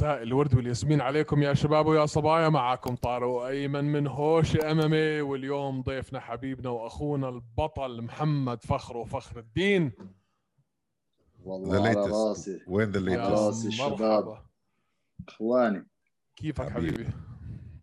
مساء 0.00 0.22
الورد 0.22 0.54
والياسمين 0.54 1.00
عليكم 1.00 1.42
يا 1.42 1.54
شباب 1.54 1.86
ويا 1.86 2.06
صبايا. 2.06 2.48
معكم 2.48 2.96
طارق 2.96 3.42
أيمن 3.42 3.84
من 3.84 4.06
هوس 4.06 4.56
MMA 4.56 5.20
واليوم 5.20 5.82
ضيفنا 5.82 6.20
حبيبنا 6.20 6.70
وأخونا 6.70 7.28
البطل 7.28 8.02
محمد 8.02 8.62
فخر 8.62 8.96
وفخر 8.96 9.38
الدين. 9.38 9.92
والله 11.44 11.88
على 11.88 11.94
راسي. 11.94 12.60
وين 12.66 12.90
ذا 12.90 13.28
راسي 13.28 13.68
الشباب. 13.68 14.00
مرحبا. 14.00 14.42
إخواني. 15.28 15.86
كيفك 16.36 16.68
حبيبي. 16.68 16.94
حبيبي؟ 16.94 17.10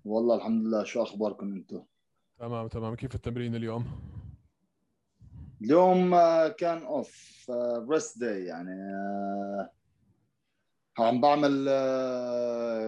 والله 0.05 0.35
الحمد 0.35 0.65
لله. 0.65 0.83
شو 0.83 1.03
أخباركم 1.03 1.53
أنتم 1.53 1.83
تمام 2.39 2.67
تمام. 2.67 2.95
كيف 2.95 3.15
التمرين 3.15 3.55
اليوم؟ 3.55 3.85
اليوم 5.61 6.13
آه، 6.13 6.47
كان 6.47 6.77
off 6.83 7.45
rest 7.89 8.19
day 8.19 8.45
يعني 8.45 8.71
آه، 8.71 9.69
عم 10.99 11.21
بعمل 11.21 11.65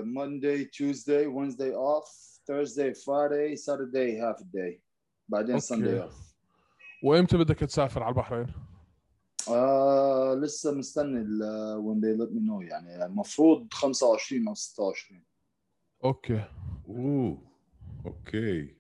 Monday 0.05 0.66
Tuesday 0.66 1.26
Wednesday 1.26 1.76
off 1.76 2.05
Thursday 2.48 2.94
Friday 2.94 3.55
Saturday 3.55 4.20
half 4.20 4.44
day 4.44 4.82
بعدين 5.27 5.52
okay. 5.55 5.66
Sunday 5.66 6.02
off 6.02 6.34
وإمتى 7.03 7.38
بدك 7.38 7.59
تسافر 7.59 8.03
على 8.03 8.12
البحرين؟ 8.12 8.48
آه 9.50 10.34
لسه 10.36 10.72
مستني 10.72 11.45
وين 11.76 12.02
they 12.02 12.22
let 12.22 12.30
me 12.31 12.40
know 12.50 12.72
يعني 12.72 13.05
المفروض 13.05 13.67
25 13.73 14.48
أو 14.48 14.53
26 14.53 15.23
أوكي. 16.03 16.44
أوه 16.89 17.41
okay. 18.05 18.76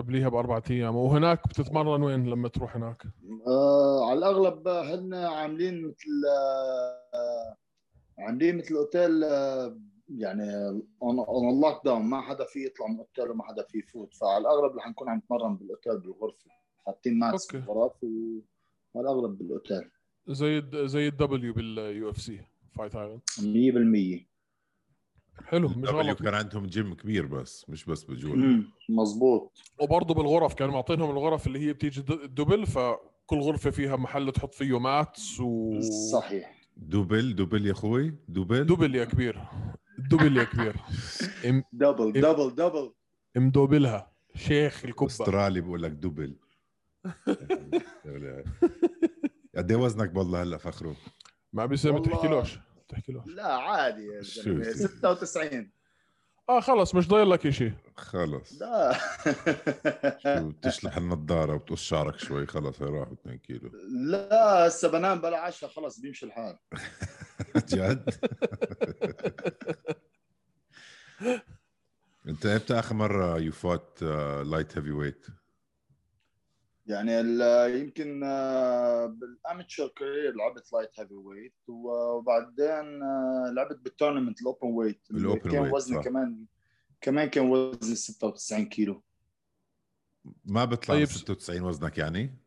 قبليها 0.00 0.28
بأربع 0.28 0.62
أيام. 0.70 0.96
وهناك 0.96 1.48
بتتمرن 1.48 2.02
وين 2.02 2.26
لما 2.30 2.48
تروح 2.48 2.76
هناك؟ 2.76 3.02
آه 3.46 4.10
على 4.10 4.18
الأغلب 4.18 4.68
هن 4.68 5.14
عاملين 5.14 5.82
مثل 5.86 6.08
آه 7.14 7.56
عاملين 8.18 8.58
مثل 8.58 8.74
أوتيل 8.74 9.24
آه 9.24 9.78
يعني 10.16 10.42
on 11.02 11.60
lockdown 11.60 12.02
ما 12.02 12.20
حدا 12.20 12.44
فيه 12.44 12.66
يطلع 12.66 12.86
من 12.86 12.94
الاوتيل 12.94 13.30
وما 13.30 13.44
حدا 13.44 13.66
فيه 13.68 13.78
يفوت. 13.78 14.14
فعلى 14.14 14.38
الأغلب 14.38 14.76
رح 14.76 14.88
نكون 14.88 15.08
عم 15.08 15.18
نتمرن 15.18 15.56
بالأوتيل 15.56 15.98
بالغرفة. 15.98 16.50
حاطين 16.86 17.22
okay. 17.22 17.58
بالغرف 17.58 17.92
وعلى 18.02 19.10
الأغلب 19.10 19.38
بالأوتيل. 19.38 19.90
زي 20.28 20.62
زي 20.74 21.08
ال 21.08 21.54
W 21.54 22.10
بال 22.10 22.16
UFC 22.20 22.40
Fight 22.78 22.96
Island 22.96 23.20
100% 23.38 24.29
حلو 25.46 25.68
مش 25.68 25.88
غلط. 25.88 26.22
كان 26.22 26.34
عندهم 26.34 26.66
جيم 26.66 26.94
كبير 26.94 27.26
بس 27.26 27.66
مش 27.68 27.84
بس 27.84 28.04
بجول. 28.04 28.38
مم، 28.38 28.72
مزبوط 28.88 29.62
وبرضه 29.80 30.14
بالغرف 30.14 30.54
كانوا 30.54 30.74
معطينهم 30.74 31.10
الغرف 31.10 31.46
اللي 31.46 31.58
هي 31.58 31.72
بتيجي 31.72 32.00
د- 32.00 32.34
double 32.34 32.66
فكل 32.66 33.38
غرفة 33.40 33.70
فيها 33.70 33.96
محل 33.96 34.32
تحط 34.32 34.54
فيه 34.54 34.78
mats 34.78 35.40
و 35.40 35.80
صحيح. 36.12 36.60
double 36.76 37.34
double 37.36 37.66
يا 37.66 37.72
أخوي 37.72 38.14
double. 38.28 38.64
double 38.66 38.94
يا 38.94 39.04
كبير. 39.04 39.38
double 40.10 40.36
يا 40.36 40.44
كبير. 40.44 40.76
إم 41.48 41.62
double. 41.72 42.12
double 42.12 42.54
double 42.54 42.92
مدوبلها 43.36 44.10
شيخ 44.34 44.84
الكبه 44.84 45.06
أسترالي 45.06 45.60
بقول 45.60 45.82
لك 45.82 45.90
double. 45.90 46.36
قد 49.56 49.70
إيه 49.70 49.76
وزنك 49.78 50.10
بالله 50.10 50.42
هلا 50.42 50.56
فخرو 50.58 50.94
ما 51.52 51.66
بيصير 51.66 51.92
ما 51.92 51.98
والله- 52.00 52.46
تحكيلوش 52.90 53.24
تحكيلوش 53.24 53.36
لا 53.36 53.54
عادي 53.54 54.06
يا 54.06 54.20
زلمه 54.22 54.70
اسمه؟ 54.70 54.86
96 54.86 55.70
آه 56.48 56.60
خلص 56.60 56.94
مش 56.94 57.08
ضايل 57.08 57.30
لك 57.30 57.50
شيء 57.50 57.72
خلص. 57.96 58.62
لا. 58.62 58.92
شو 60.18 60.48
بتشلح 60.50 60.96
النضارة 60.96 61.54
وبتقص 61.54 61.82
شعرك 61.82 62.18
شوي 62.18 62.46
خلص 62.46 62.82
هي 62.82 62.86
راحوا 62.88 63.12
2 63.12 63.38
كيلو. 63.38 63.70
لا 63.90 64.66
هسه 64.66 64.88
بنام 64.88 65.20
بلا 65.20 65.38
عشاء 65.38 65.70
خلص 65.70 66.00
بيمشي 66.00 66.26
الحال. 66.26 66.58
جد؟ 67.72 68.10
انت 72.28 72.46
إمتى 72.46 72.78
آخر 72.78 72.94
مرة 72.94 73.38
you 73.38 73.52
fought 73.52 74.02
light 74.44 74.78
heavyweight 74.78 75.26
يعني 76.86 77.20
ال- 77.20 77.80
يمكن 77.80 78.20
آه، 78.24 79.06
بال 79.06 79.24
amateur 79.24 79.88
career 79.88 80.34
لعبت 80.34 80.72
light 80.72 81.00
heavyweight 81.00 81.54
وبعدين 81.68 83.02
آه، 83.02 83.52
لعبت 83.54 83.78
بال 83.78 83.87
tournament 83.87 84.35
ال 84.35 84.40
openweight 84.40 85.06
اللي 85.10 85.20
بال 85.22 85.31
open 85.31 85.50
كان 85.50 85.62
weight، 85.62 85.72
وزني 85.72 85.96
صح. 85.96 86.04
كمان 86.04 86.44
كمان 87.00 87.28
كان 87.28 87.50
وزني 87.50 87.94
96 87.96 88.66
كيلو 88.66 89.02
ما 90.44 90.64
بيطلع 90.64 90.94
طيب. 90.94 91.06
طيب. 91.06 91.16
96 91.16 91.62
وزنك 91.62 91.98
يعني 91.98 92.38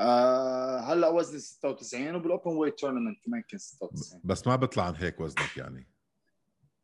آه 0.00 0.78
هلأ 0.78 1.08
وزني 1.08 1.38
96 1.38 2.14
وبال 2.14 2.50
openweight 2.56 2.78
tournament 2.78 3.24
كمان 3.24 3.42
كان 3.48 3.58
96 3.58 4.20
بس 4.24 4.46
ما 4.46 4.56
بيطلع 4.56 4.84
عن 4.86 4.94
هيك 4.94 5.20
وزنك 5.20 5.56
يعني 5.56 5.86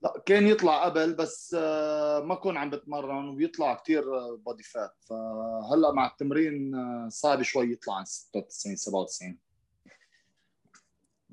لا 0.02 0.22
كان 0.26 0.46
يطلع 0.46 0.84
قبل 0.84 1.14
بس 1.14 1.56
آه 1.58 2.20
ما 2.20 2.34
كون 2.34 2.56
عم 2.56 2.70
بتمرن 2.70 3.28
وبيطلع 3.28 3.74
كثير 3.74 4.04
body 4.36 4.62
fat 4.62 4.94
فهلأ 5.08 5.92
مع 5.92 6.06
التمرين 6.06 6.74
آه، 6.74 7.08
صعب 7.08 7.42
شوي 7.42 7.72
يطلع 7.72 7.94
عن 7.94 8.04
96 8.04 8.76
97 8.76 9.38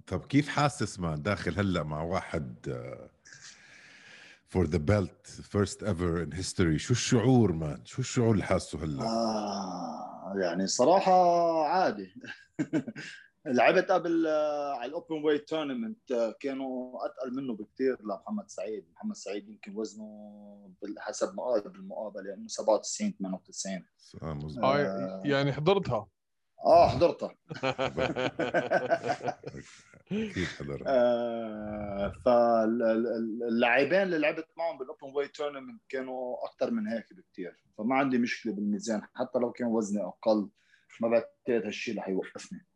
طب 0.08 0.26
كيف 0.26 0.48
حاسس 0.48 1.00
ما 1.00 1.16
داخل 1.16 1.60
هلأ 1.60 1.84
مع 1.84 2.02
واحد 2.02 2.70
for 4.54 4.66
the 4.66 4.78
belt 4.78 5.28
first 5.28 5.84
ever 5.84 6.24
in 6.24 6.34
history 6.34 6.80
شو 6.80 6.94
الشعور 6.94 7.52
man؟ 7.52 7.86
شو 7.86 8.02
الشعور 8.02 8.32
اللي 8.32 8.44
حاسه 8.44 8.84
هلأ؟ 8.84 9.04
آه 9.04 10.34
يعني 10.42 10.68
صراحة 10.68 11.14
عادي. 11.66 12.14
لعبت 13.46 13.92
قبل 13.92 14.28
آه، 14.28 14.74
على 14.74 14.90
ال 14.90 15.24
openweight 15.24 15.50
tournament 15.50 16.36
كانوا 16.40 17.06
أتقل 17.06 17.36
منه 17.36 17.56
بكثير 17.56 17.98
لمحمد 18.02 18.50
سعيد، 18.50 18.86
محمد 18.92 19.16
سعيد 19.16 19.50
يمكن 19.50 19.76
وزنه 19.76 20.70
حسب 20.98 21.36
مقابل 21.36 21.70
بالمقابله 21.70 22.30
يعني 22.30 22.48
97 22.48 23.14
98 23.20 23.86
آه. 24.24 24.40
آه 24.64 25.22
يعني 25.26 25.54
حضرتها. 25.54 26.08
آه 26.66 26.88
حضرتها. 26.88 27.36
أكيد 30.12 30.46
حضر 30.60 30.84
آه 30.88 32.14
فاللاعبين 32.26 34.02
اللي 34.02 34.18
لعبت 34.18 34.48
معهم 34.58 34.78
بالأوبن 34.78 35.16
ويت 35.16 35.36
تورنمنت 35.36 35.82
كانوا 35.90 36.46
أكثر 36.46 36.72
من 36.72 36.88
هيك 36.88 37.14
بكثير 37.14 37.64
فما 37.78 37.96
عندي 37.96 38.18
مشكلة 38.18 38.54
بالميزان 38.54 39.02
حتى 39.16 39.40
لو 39.40 39.52
كان 39.52 39.68
وزني 39.68 40.04
أقل 40.04 40.50
ما 41.02 41.10
بعتقد 41.10 41.66
هالشيء 41.66 41.98
رح 41.98 42.10
يوقفني. 42.10 42.68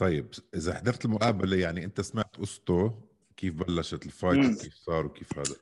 طيب 0.00 0.30
إذا 0.54 0.74
حضرت 0.74 1.04
المقابله 1.04 1.56
يعني 1.56 1.84
أنت 1.84 2.00
سمعت 2.00 2.36
قصته 2.36 3.08
كيف 3.36 3.54
بلشت 3.54 4.06
ال 4.06 4.13
fight. 4.13 4.56
وكيف 4.56 4.74
صار 4.74 5.06
وكيف 5.06 5.38
هذا؟ 5.38 5.54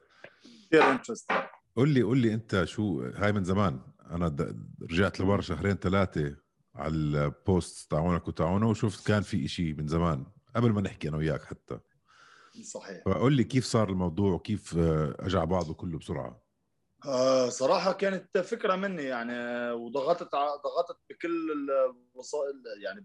كثير 0.66 0.90
interesting 0.90 1.38
قول 1.76 1.88
لي 1.88 2.02
قول 2.02 2.18
لي 2.18 2.34
أنت 2.34 2.64
شو 2.64 3.02
هاي 3.02 3.32
من 3.32 3.44
زمان. 3.44 3.80
أنا 4.10 4.54
رجعت 4.82 5.20
لورا 5.20 5.40
شهرين 5.40 5.74
ثلاثة 5.74 6.36
على 6.74 6.94
ال 6.94 7.13
post 7.13 7.90
تاعونك 7.90 8.28
وتاعونا 8.28 8.66
وشفت 8.66 9.06
كان 9.06 9.22
في 9.22 9.44
إشي 9.44 9.72
من 9.72 9.86
زمان 9.86 10.26
قبل 10.56 10.72
ما 10.72 10.80
نحكي 10.80 11.08
أنا 11.08 11.16
وياك 11.16 11.42
حتى. 11.42 11.78
صحيح. 12.62 13.02
فقول 13.06 13.32
لي 13.32 13.44
كيف 13.44 13.64
صار 13.64 13.90
الموضوع 13.90 14.32
وكيف 14.32 14.76
آه، 14.76 15.16
اجى 15.20 15.38
بعضه 15.38 15.74
كله 15.74 15.98
بسرعة؟ 15.98 16.47
آه 17.06 17.48
صراحة 17.48 17.92
كانت 17.92 18.38
فكرة 18.38 18.76
مني 18.76 19.02
يعني 19.02 19.32
وضغطت 19.72 20.32
ضغطت 20.64 20.98
بكل 21.10 21.50
الوسائل 22.14 22.62
يعني 22.82 23.00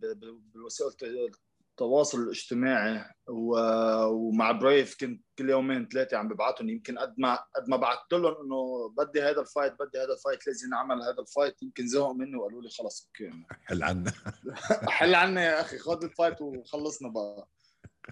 بالوسائل 0.54 1.32
التواصل 1.74 2.20
الاجتماعي 2.20 3.06
ومع 3.28 4.52
Brave 4.52 4.98
كنت 5.00 5.22
كل 5.40 5.50
يومين 5.50 5.88
ثلاثة 5.88 6.18
عم 6.18 6.28
ببعثهم 6.28 6.70
يمكن 6.70 7.00
قد 7.00 7.14
ما 7.18 7.36
قد 7.36 7.70
ما 7.70 7.78
بعثت 7.78 8.14
لهم 8.14 8.36
إنه 8.44 8.90
بدي 8.98 9.22
هذا 9.22 9.42
ال 9.42 9.47
fight 9.47 9.74
بدي 9.74 9.98
هذا 9.98 10.14
ال 10.14 10.19
fight 10.19 10.48
لازم 10.48 10.70
نعمل 10.70 11.02
هذا 11.02 11.20
ال 11.20 11.27
fight 11.27 11.64
يمكن 11.64 11.88
زهقوا 11.88 12.14
مني 12.14 12.36
وقالوا 12.36 12.62
لي 12.62 12.70
خلص 12.70 13.08
أوكي. 13.08 13.46
حل 13.66 13.84
عنا. 13.84 14.12
حل 14.98 15.16
عنا 15.16 15.46
يا 15.46 15.62
أخي 15.62 15.78
خذ 15.78 16.04
ال 16.04 16.10
fight 16.10 16.42
وخلصنا 16.42 17.10
بقى. 17.10 17.48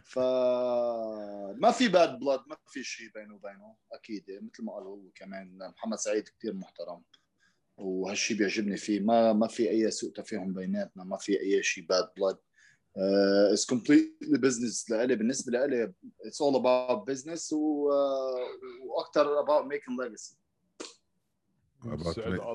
ف 0.04 0.20
ما 1.58 1.72
في 1.72 1.88
bad 1.88 2.20
blood 2.20 2.40
ما 2.48 2.58
في 2.68 2.84
شيء 2.84 3.10
بيني 3.16 3.36
وبينه 3.36 3.76
أكيد. 3.92 4.26
مثل 4.30 4.64
ما 4.64 4.74
قال 4.74 4.84
هو 4.84 5.02
كمان 5.16 5.58
محمد 5.58 5.98
سعيد 5.98 6.30
كثير 6.30 6.54
محترم 6.54 7.02
وهالشيء 7.78 8.38
بيعجبني 8.38 8.78
فيه. 8.78 9.00
ما 9.00 9.34
ما 9.34 9.48
في 9.48 9.70
أي 9.70 9.92
سوء 9.92 10.12
تفاهم 10.12 10.54
بيناتنا 10.54 11.04
ما 11.04 11.18
في 11.18 11.40
أي 11.40 11.64
شيء 11.64 11.86
bad 11.86 12.10
blood 12.18 12.38
it's 13.52 13.66
completely 13.66 14.38
business 14.38 14.92
لإلي. 14.92 15.16
بالنسبة 15.16 15.52
لإلي 15.52 15.94
it's 16.26 16.42
all 16.42 16.56
about 16.56 17.08
business 17.08 17.54
وأكثر 17.54 19.40
about 19.40 19.66
making 19.66 20.00
legacy. 20.02 20.38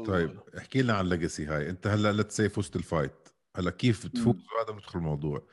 طيب 0.06 0.40
احكي 0.58 0.82
لنا 0.82 0.92
عن 0.92 1.04
ال 1.04 1.10
legacy 1.10 1.46
هاي. 1.46 1.70
أنت 1.70 1.86
هلأ 1.86 2.12
let's 2.12 2.36
say 2.36 2.48
فزت 2.48 2.76
ال 2.76 2.85
fight 2.85 3.28
هلأ 3.56 3.70
كيف 3.70 4.06
تفوز 4.06 4.34
مم. 4.34 4.42
هذا 4.62 4.72
بندخل 4.72 4.98
الموضوع؟ 4.98 5.46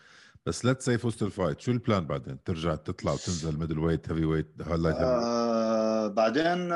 بس 0.45 0.65
let's 0.65 0.85
say 0.85 0.97
فزت 0.97 1.23
ال 1.23 1.30
fight 1.30 1.61
شو 1.61 1.71
ال 1.71 1.78
plan 1.78 2.07
بعدين؟ 2.07 2.43
ترجع 2.43 2.75
تطلع 2.75 3.11
وتنزل 3.11 3.59
middleweight 3.59 4.09
heavyweight 4.11 4.61
highlight 4.61 4.95
آه 4.95 6.07
بعدين 6.07 6.69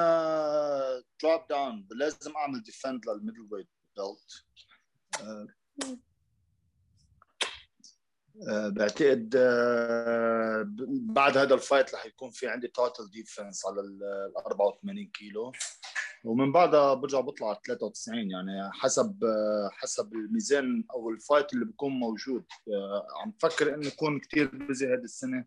drop 1.24 1.42
down 1.50 1.88
لازم 2.00 2.31
أعمل 2.36 2.64
defend 2.63 3.01
لل 3.07 3.48
middleweight 3.51 3.69
belt 3.98 4.45
آه، 5.22 5.48
بعتقد 8.68 9.36
آه، 9.38 10.66
بعد 10.89 11.38
هذا 11.38 11.54
ال 11.54 11.60
fight 11.60 11.94
رح 11.94 12.06
يكون 12.06 12.30
في 12.30 12.48
عندي 12.48 12.68
total 12.68 13.12
defense 13.12 13.66
على 13.66 13.81
ال 13.81 14.00
84 14.38 15.12
كيلو. 15.13 15.51
ومن 16.24 16.51
بعدها 16.51 16.94
برجع 16.94 17.19
بطلع 17.19 17.48
على 17.48 17.57
93 17.68 18.31
يعني 18.31 18.72
حسب 18.72 19.24
آه، 19.24 19.69
حسب 19.72 20.13
الميزان 20.13 20.84
أو 20.94 21.10
ال 21.10 21.17
fight 21.17 21.54
اللي 21.54 21.66
بيكون 21.66 21.92
موجود. 21.92 22.45
آه، 22.68 23.07
عم 23.22 23.31
بفكر 23.31 23.74
انه 23.75 23.88
يكون 23.88 24.19
كثير 24.19 24.68
busy 24.69 24.88
هذه 24.88 25.04
السنة. 25.04 25.45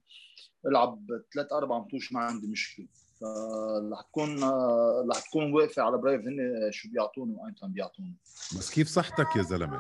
العب 0.67 1.07
ثلاث 1.35 1.53
أربع 1.53 1.79
matches 1.79 2.13
ما 2.13 2.21
عندي 2.21 2.47
مشكلة. 2.47 2.87
فرح 3.21 4.03
تكون 4.03 4.43
آه، 4.43 5.07
رح 5.11 5.21
تكون 5.21 5.53
واقفة 5.53 5.83
على 5.83 5.99
Brave 5.99 6.21
هن 6.21 6.69
شو 6.71 6.89
بيعطوني 6.89 7.37
وايمتى 7.37 7.67
بيعطوني. 7.67 8.17
بس 8.59 8.71
كيف 8.71 8.89
صحتك 8.89 9.37
يا 9.37 9.43
زلمة؟ 9.43 9.79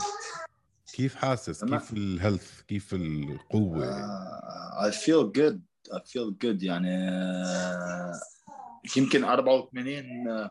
كيف 0.94 1.14
حاسس. 1.14 1.64
كيف 1.64 1.92
ال 1.92 2.01
health؟ 2.01 2.60
كيف 2.60 2.94
القوة 2.94 3.84
آه، 3.84 4.90
I 4.90 4.92
feel 4.92 5.32
good. 5.38 5.58
I 5.92 5.98
feel 5.98 6.30
good 6.44 6.62
يعني 6.62 7.08
آه، 7.08 8.20
يمكن 8.96 9.24
84 9.24 10.28
آه، 10.28 10.50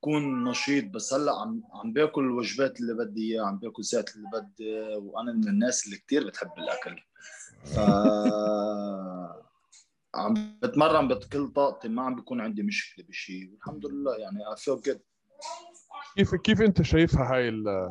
كون 0.00 0.44
نشيط 0.44 0.84
بس 0.84 1.14
هلأ 1.14 1.32
عم 1.40 1.62
عم 1.72 1.92
باكل 1.92 2.24
الوجبات 2.24 2.80
اللي 2.80 2.94
بدي 2.94 3.32
إياها 3.32 3.46
عم 3.46 3.58
باكل 3.58 3.82
زيت 3.82 4.16
اللي 4.16 4.28
بدي 4.32 4.80
وأنا 4.96 5.32
من 5.32 5.48
الناس 5.48 5.86
اللي 5.86 5.96
كثير 5.96 6.26
بتحب 6.26 6.50
الأكل. 6.58 6.96
ف 7.64 7.78
عم 10.14 10.58
بتمرن 10.62 11.08
بكل 11.08 11.48
طاقتي 11.48 11.88
ما 11.88 12.02
عم 12.02 12.14
بيكون 12.14 12.40
عندي 12.40 12.62
مشكلة 12.62 13.04
بشيء 13.08 13.50
والحمد 13.52 13.86
لله 13.86 14.16
يعني 14.16 14.38
I 14.56 14.58
feel 14.58 14.80
good. 14.90 14.98
كيف 16.16 16.34
كيف 16.34 16.60
أنت 16.60 16.82
شايفها 16.82 17.34
هاي 17.34 17.48
ال 17.48 17.90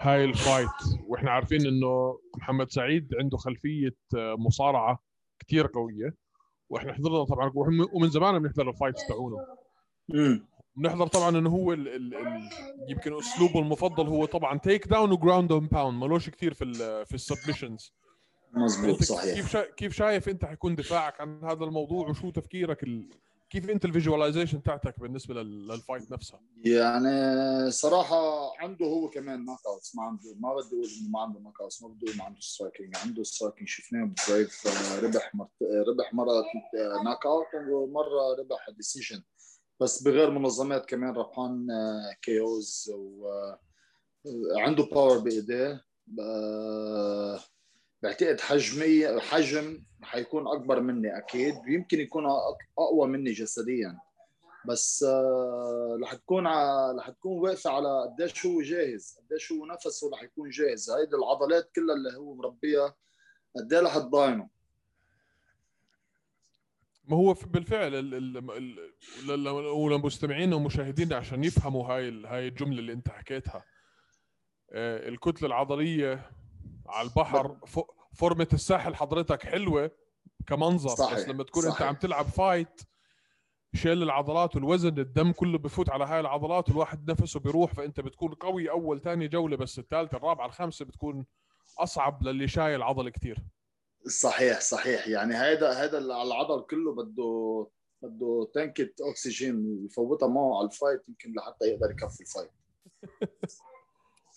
هاي 0.00 0.24
ال 0.24 0.35
fight. 0.35 1.00
وإحنا 1.06 1.30
عارفين 1.30 1.66
إنه 1.66 2.18
محمد 2.36 2.70
سعيد 2.70 3.14
عنده 3.14 3.36
خلفية 3.36 3.96
آه، 4.16 4.34
مصارعة 4.38 5.02
كثير 5.38 5.66
قوية. 5.66 6.14
وإحنا 6.68 6.92
حضرنا 6.92 7.24
طبعا 7.24 7.52
ومن 7.92 8.08
زمان 8.08 8.38
بنحضر 8.38 8.70
ال 8.70 8.75
fights 8.75 9.06
تاعونه. 9.08 9.36
امم 10.14 10.46
بنحضر 10.76 11.06
طبعا 11.06 11.38
إنه 11.38 11.50
هو 11.50 11.72
ال 11.72 11.88
ال 11.88 12.14
ال 12.14 12.50
يمكن 12.88 13.18
أسلوبه 13.18 13.60
المفضل 13.60 14.06
هو 14.06 14.24
طبعا 14.24 14.58
takedown 14.58 14.88
و 14.88 15.12
ground 15.12 15.52
and 15.52 15.70
pound 15.70 16.02
ملوش 16.02 16.30
كثير 16.30 16.54
في 16.54 16.64
ال 16.64 17.06
في 17.06 17.14
ال 17.14 17.20
submissions. 17.20 17.92
مزبوط 18.52 18.88
أنت 18.88 19.04
صحيح. 19.04 19.34
كيف 19.34 19.50
شا 19.50 19.70
كيف 19.70 19.92
شايف 19.92 20.28
أنت 20.28 20.44
حيكون 20.44 20.74
دفاعك 20.74 21.20
عن 21.20 21.44
هذا 21.44 21.64
الموضوع 21.64 22.08
وشو 22.08 22.30
تفكيرك 22.30 22.82
ال... 22.82 23.08
كيف 23.50 23.70
انت 23.70 23.84
ال 23.84 23.90
visualization 23.90 24.62
تاعتك 24.62 25.00
بالنسبة 25.00 25.34
لل... 25.34 25.68
لل 25.68 25.80
fight 25.80 26.10
نفسها؟ 26.10 26.40
يعني 26.64 27.70
صراحة 27.70 28.52
عنده 28.58 28.86
هو 28.86 29.10
كمان 29.10 29.44
knockouts 29.44 29.96
ما 29.96 30.02
عنده 30.02 30.34
ما 30.34 30.54
بدي 30.54 30.68
أقول 30.68 30.88
إنه 31.00 31.10
ما 31.10 31.20
عنده 31.20 31.40
knockouts 31.40 31.82
ما 31.82 31.88
بدي 31.88 32.06
أقول 32.06 32.18
ما 32.18 32.24
عنده 32.24 32.40
striking 32.40 32.96
عنده 32.96 33.22
striking 33.22 33.68
شفناه 33.68 34.04
ب 34.04 34.14
Brave 34.14 34.66
آه، 34.66 35.00
ربح 35.00 35.34
مرت... 35.34 35.62
آه، 35.62 35.84
ربح 35.88 36.14
مرة 36.14 36.44
knockout 37.04 37.46
ومرة 37.70 38.34
ربح 38.38 38.70
decision 38.76 39.22
بس 39.80 40.02
بغير 40.02 40.30
منظمات 40.30 40.86
كمان 40.86 41.14
ربحان 41.14 41.66
KOs 42.22 42.92
وعنده 44.24 44.84
باور 44.84 45.18
بإيديه. 45.18 45.86
آه، 46.20 47.40
بعتقد 48.02 48.40
حجمي 48.40 49.20
حجم 49.20 49.84
حيكون 50.06 50.48
أكبر 50.48 50.80
مني 50.80 51.18
أكيد 51.18 51.54
ويمكن 51.58 52.00
يكون 52.00 52.24
أقوى 52.78 53.08
مني 53.08 53.32
جسديا. 53.32 53.98
بس 54.68 55.02
آه، 55.02 55.98
رح 56.02 56.14
تكون 56.14 56.46
رح 56.98 57.10
تكون 57.10 57.38
واقفة 57.42 57.70
على 57.70 58.02
قديش 58.02 58.46
هو 58.46 58.62
جاهز 58.62 59.18
قديش 59.18 59.52
هو 59.52 59.66
نفسه 59.66 60.10
رح 60.10 60.22
يكون 60.22 60.50
جاهز. 60.50 60.90
هيدي 60.90 61.16
العضلات 61.16 61.70
كلها 61.76 61.96
اللي 61.96 62.16
هو 62.18 62.34
مربيها 62.34 62.94
قد 63.56 63.72
إيه 63.72 63.80
رح 63.80 63.98
تضاينه. 63.98 64.48
ما 67.08 67.16
هو 67.16 67.32
بالفعل 67.32 67.94
ال... 67.94 68.14
ال... 68.14 68.50
ال... 68.50 68.92
لل- 69.26 69.48
وللمستمعين 69.48 70.52
ومشاهدينا 70.52 71.16
عشان 71.16 71.44
يفهموا 71.44 71.84
هاي. 71.86 72.24
هاي 72.26 72.48
الجملة 72.48 72.78
اللي 72.78 72.92
أنت 72.92 73.08
حكيتها. 73.08 73.64
آه، 74.72 75.08
الكتلة 75.08 75.48
العضلية 75.48 76.30
على 76.86 77.08
البحر 77.08 77.56
ف... 77.66 77.80
فورمة 78.16 78.48
الساحل 78.52 78.94
حضرتك 78.94 79.42
حلوة 79.42 79.90
كمنظر 80.46 80.88
صحيح، 80.88 81.14
بس 81.18 81.28
لما 81.28 81.44
تكون 81.44 81.64
أنت 81.64 81.74
صحيح. 81.74 81.88
عم 81.88 81.94
تلعب 81.94 82.26
فايت 82.26 82.80
شيل 83.74 84.02
العضلات 84.02 84.56
والوزن 84.56 84.98
الدم 84.98 85.32
كله 85.32 85.58
بفوت 85.58 85.90
على 85.90 86.04
هاي 86.04 86.20
العضلات 86.20 86.68
والواحد 86.68 87.10
نفسه 87.10 87.40
بيروح 87.40 87.74
فأنت 87.74 88.00
بتكون 88.00 88.34
قوي 88.34 88.70
أول 88.70 89.00
ثاني 89.00 89.28
جولة 89.28 89.56
بس 89.56 89.78
الثالثه 89.78 90.16
الرابعه 90.16 90.46
الخامسة 90.46 90.84
بتكون 90.84 91.26
أصعب 91.78 92.22
للي 92.22 92.48
شايل 92.48 92.82
عضل 92.82 93.08
كثير 93.08 93.38
صحيح 94.08 94.60
صحيح 94.60 95.08
يعني 95.08 95.34
هيدا 95.42 95.82
هيدا 95.82 95.98
اللي 95.98 96.14
على 96.14 96.28
العضل 96.28 96.66
كله 96.70 96.94
بده 96.94 97.66
بده 98.02 98.50
تنكة 98.54 98.90
اكسجين 99.10 99.84
يفوتها 99.84 100.28
معه 100.28 100.58
على 100.58 100.66
ال 100.66 100.73
fight 100.73 101.08
يمكن 101.08 101.32
لحتى 101.36 101.64
يقدر 101.64 101.90
يكفي 101.90 102.20
ال 102.20 102.25
fight 102.25 102.50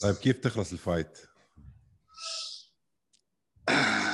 طيب 0.02 0.16
كيف 0.16 0.40
تخلص 0.40 0.72
ال 0.72 0.79
fight؟ 0.79 1.20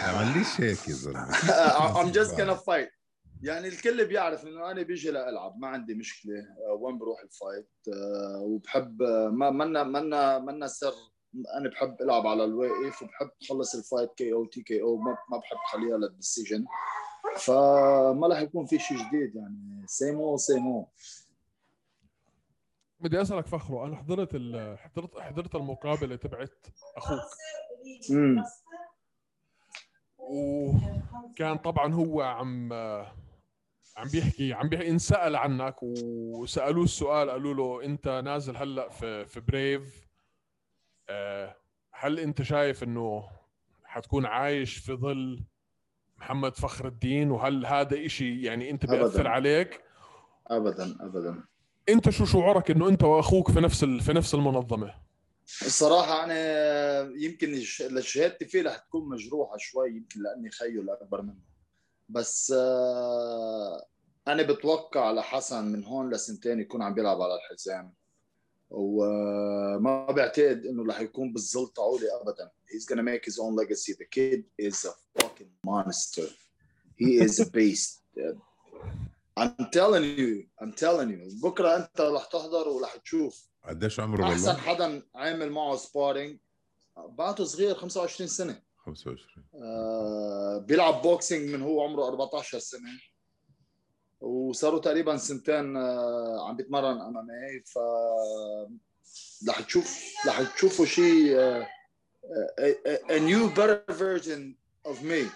عمليش 0.03 0.61
هيك 0.61 0.87
يا 0.87 0.93
زلمة. 0.93 1.31
I'm 1.99 2.11
just 2.13 2.37
gonna 2.37 2.55
fight. 2.55 2.91
يعني 3.41 3.67
الكل 3.67 4.05
بيعرف 4.05 4.43
إنه 4.43 4.71
أنا 4.71 4.81
بيجي 4.81 5.11
لألعب 5.11 5.57
ما 5.59 5.67
عندي 5.67 5.93
مشكلة. 5.93 6.39
آه، 6.39 6.73
وين 6.73 6.97
بروح 6.97 7.19
ال 7.21 7.28
fight؟ 7.28 7.69
آه، 7.93 8.39
وبحب 8.39 9.01
آه، 9.01 9.29
ما 9.29 9.49
منا 9.49 9.83
منا 9.83 10.39
منا 10.39 10.67
سر. 10.67 10.93
أنا 11.57 11.69
بحب 11.69 12.01
ألعب 12.01 12.27
على 12.27 12.43
الواقف 12.43 13.01
وبحب 13.01 13.29
خلص 13.49 13.75
ال 13.75 13.82
fight 13.82 14.13
KO 14.17 14.33
TKO 14.33 14.97
ما 14.97 15.17
ما 15.31 15.37
بحب 15.37 15.57
خليها 15.71 15.97
لل 15.97 16.10
decision. 16.10 16.65
فما 17.37 18.27
راح 18.27 18.39
يكون 18.39 18.65
في 18.65 18.79
شيء 18.79 18.97
جديد 18.97 19.35
يعني. 19.35 19.83
سيمو 19.87 20.37
سيمو 20.37 20.89
بدي 22.99 23.21
أسألك 23.21 23.47
فخرو 23.47 23.85
أنا 23.85 23.95
حضرت. 23.95 24.35
حضرت 24.77 25.19
حضرت 25.19 25.55
المقابلة 25.55 26.15
تبعت 26.15 26.67
أخوك. 26.97 27.19
وكان 30.29 31.57
طبعا 31.57 31.93
هو 31.93 32.21
عم 32.21 32.73
عم 33.97 34.07
بيحكي 34.11 34.53
عم 34.53 34.69
بيحكي 34.69 34.89
انسال 34.89 35.35
عنك 35.35 35.75
وسألوه 35.83 36.83
السؤال 36.83 37.29
قالوا 37.29 37.53
له 37.53 37.85
أنت 37.85 38.07
نازل 38.07 38.57
هلأ 38.57 38.89
في 38.89 39.25
في 39.25 39.39
بريف 39.39 40.07
آه، 41.09 41.55
هل 41.91 42.19
أنت 42.19 42.41
شايف 42.41 42.83
إنه 42.83 43.23
حتكون 43.83 44.25
عايش 44.25 44.77
في 44.77 44.93
ظل 44.93 45.43
محمد 46.17 46.55
فخر 46.55 46.87
الدين؟ 46.87 47.31
وهل 47.31 47.65
هذا 47.65 48.05
إشي 48.05 48.41
يعني 48.41 48.69
أنت 48.69 48.85
بيأثر 48.85 49.19
أبداً. 49.19 49.29
عليك؟ 49.29 49.81
ابدا 50.47 50.95
ابدا. 51.01 51.43
أنت 51.89 52.09
شو 52.09 52.25
شعورك 52.25 52.71
إنه 52.71 52.89
أنت 52.89 53.03
وأخوك 53.03 53.51
في 53.51 53.59
نفس 53.59 53.85
في 53.85 54.13
نفس 54.13 54.35
المنظمة؟ 54.35 54.93
الصراحة 55.65 56.23
أنا 56.23 57.13
يمكن 57.17 57.53
الش- 57.53 57.83
شهادتي 57.99 58.45
فيه 58.45 58.61
رح 58.61 58.77
تكون 58.77 59.09
مجروحة 59.09 59.57
شوي 59.57 59.89
يمكن 59.89 60.21
لأني 60.21 60.49
خيو 60.49 60.81
الأكبر 60.81 61.21
منه. 61.21 61.41
بس 62.09 62.53
آه، 62.57 63.85
أنا 64.27 64.43
بتوقع 64.43 65.11
لحسن 65.11 65.65
من 65.65 65.83
هون 65.85 66.13
لسنتين 66.13 66.59
يكون 66.59 66.81
عم 66.81 66.93
بيلعب 66.93 67.21
على 67.21 67.35
الحزام. 67.35 67.93
وما 68.69 70.11
بعتقد 70.11 70.65
إنه 70.65 70.85
رح 70.85 70.99
يكون 71.01 71.33
بالظل 71.33 71.73
تعولي 71.73 72.05
أبدا. 72.21 72.51
He's 72.67 72.85
gonna 72.85 73.03
make 73.03 73.23
his 73.25 73.37
own 73.39 73.55
legacy. 73.55 73.93
The 73.93 74.07
kid 74.15 74.43
is 74.67 74.85
a 74.85 75.21
fucking 75.21 75.51
monster. 75.67 76.27
He 77.01 77.23
is 77.25 77.39
a 77.39 77.49
beast. 77.49 78.01
I'm 79.39 79.65
telling 79.71 80.05
you 80.19 80.47
I'm 80.61 80.71
telling 80.71 81.09
you. 81.09 81.41
بكرة 81.43 81.75
أنت 81.75 82.01
رح 82.01 82.25
تحضر 82.25 82.67
ورح 82.67 82.95
تشوف. 82.95 83.47
قديش 83.63 83.99
عمره 83.99 84.23
أحسن 84.23 84.47
والله؟ 84.47 84.61
حدا 84.61 85.01
عامل 85.15 85.51
معه 85.51 85.75
sparring 85.75 86.39
بعده 86.97 87.43
صغير 87.43 87.75
25 87.75 88.27
سنة. 88.27 88.61
25 88.77 89.45
آه 89.55 90.57
بيلعب 90.57 91.01
boxing 91.01 91.49
من 91.49 91.61
هو 91.61 91.83
عمره 91.83 92.07
14 92.07 92.59
سنة. 92.59 92.99
وصاروا 94.21 94.79
تقريبا 94.79 95.17
سنتين 95.17 95.77
آه 95.77 96.47
عم 96.49 96.55
بيتمرن 96.55 97.01
MMA 97.01 97.63
ف 97.65 97.77
رح 99.49 99.61
تشوف 99.61 100.03
رح 100.27 100.55
تشوفوا 100.55 100.85
شيء 100.85 101.39
آه 101.39 101.67
a, 102.59 103.11
a 103.11 103.19
new 103.19 103.49
better 103.57 103.93
version 103.93 104.55
of 104.91 104.95
me. 105.03 105.29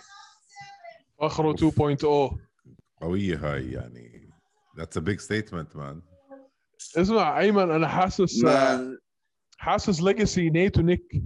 فخرو 1.22 1.56
2.0 1.58 2.49
قوية 3.02 3.38
هاي 3.38 3.72
يعني. 3.72 4.30
That's 4.78 4.98
a 4.98 5.02
big 5.02 5.20
statement 5.20 5.76
man. 5.76 6.02
اسمع 6.98 7.40
أيمن 7.40 7.72
أنا 7.72 7.88
حاسس 7.88 8.46
man. 8.46 9.00
حاسس 9.58 10.02
legacy 10.02 10.50
نيتو 10.50 10.82
Nick 10.82 11.24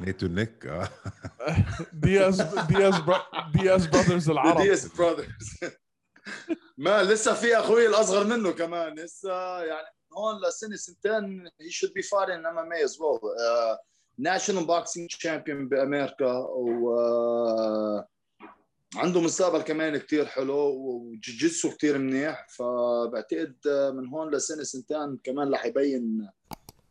نيتو 0.00 0.26
Nick 0.26 0.66
آه. 0.66 0.88
دياز 1.92 2.42
دياز 2.42 2.98
bro- 3.00 3.50
دياز 3.54 3.86
brothers 3.86 4.30
العرب. 4.30 4.62
دياز 4.62 4.86
brothers 4.86 5.58
ما 6.78 7.02
لسه 7.02 7.34
في 7.34 7.56
أخوي 7.56 7.86
الأصغر 7.86 8.24
منه 8.26 8.50
كمان. 8.52 8.94
لسه 8.94 9.62
يعني 9.62 9.86
هون 10.16 10.48
لسنة 10.48 10.76
سنتين 10.76 11.48
he 11.48 11.70
should 11.70 11.90
be 11.98 12.02
fighting 12.02 12.42
MMA 12.42 12.84
as 12.84 12.92
well. 12.98 13.18
Uh, 13.20 13.78
national 14.18 14.66
boxing 14.66 15.10
champion 15.10 15.68
بأمريكا 15.68 16.32
و 16.36 16.94
آه، 16.98 18.08
عنده 18.96 19.20
مستقبل 19.20 19.62
كمان 19.62 19.96
كتير 19.96 20.26
حلو 20.26 20.56
وجوجيتسو 20.56 21.70
كتير 21.70 21.98
منيح 21.98 22.46
فبعتقد 22.48 23.56
من 23.94 24.08
هون 24.08 24.34
لسنة 24.34 24.62
سنتين 24.62 25.18
كمان 25.24 25.52
رح 25.54 25.66
يبين 25.66 26.28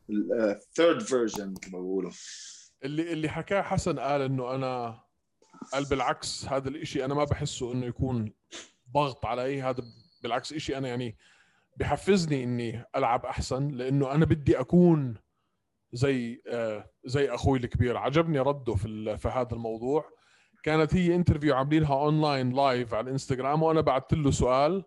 ال 0.10 0.25
third 0.25 1.02
version 1.02 1.54
كما 1.54 1.80
بيقولوا. 1.80 2.12
اللي 2.84 3.14
اللي 3.14 3.30
حكاه 3.30 3.62
حسن 3.62 4.00
قال 4.00 4.22
إنه 4.22 4.56
أنا 4.56 5.04
قال 5.74 5.86
بالعكس 5.86 6.46
هذا 6.46 6.70
الإشي 6.70 7.06
أنا 7.06 7.14
ما 7.14 7.24
بحسه 7.24 7.74
إنه 7.74 7.86
يكون 7.86 8.34
ضغط 8.94 9.26
علي 9.26 9.62
هذا 9.62 9.84
بالعكس 10.24 10.54
إشي 10.54 10.78
أنا 10.78 10.88
يعني 10.88 11.18
بحفزني 11.78 12.44
إني 12.44 12.86
ألعب 12.96 13.26
أحسن 13.26 13.68
لإنه 13.68 14.12
أنا 14.12 14.26
بدي 14.26 14.60
أكون 14.60 15.16
زي 15.94 16.42
آه 16.48 16.92
زي 17.06 17.30
أخوي 17.30 17.60
الكبير. 17.60 17.98
عجبني 17.98 18.40
رده 18.40 18.76
في 18.76 19.18
في 19.18 19.28
هذا 19.28 19.54
الموضوع. 19.54 20.10
كانت 20.63 20.96
هي 20.96 21.15
interview 21.16 21.56
عاملينها 21.55 21.93
online 21.94 22.50
live 22.50 22.94
على 22.93 23.03
الانستغرام 23.03 23.63
وأنا 23.63 23.82
بعثت 23.82 24.13
له 24.13 24.32
سؤال 24.32 24.84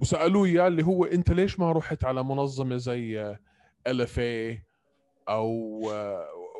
وسألوه 0.00 0.46
اياه 0.46 0.66
اللي 0.66 0.82
هو 0.82 1.04
أنت 1.04 1.30
ليش 1.30 1.60
ما 1.60 1.72
رحت 1.72 2.04
على 2.04 2.22
منظمة 2.24 2.76
زي 2.76 3.36
ال 3.86 4.08
أو 5.28 5.50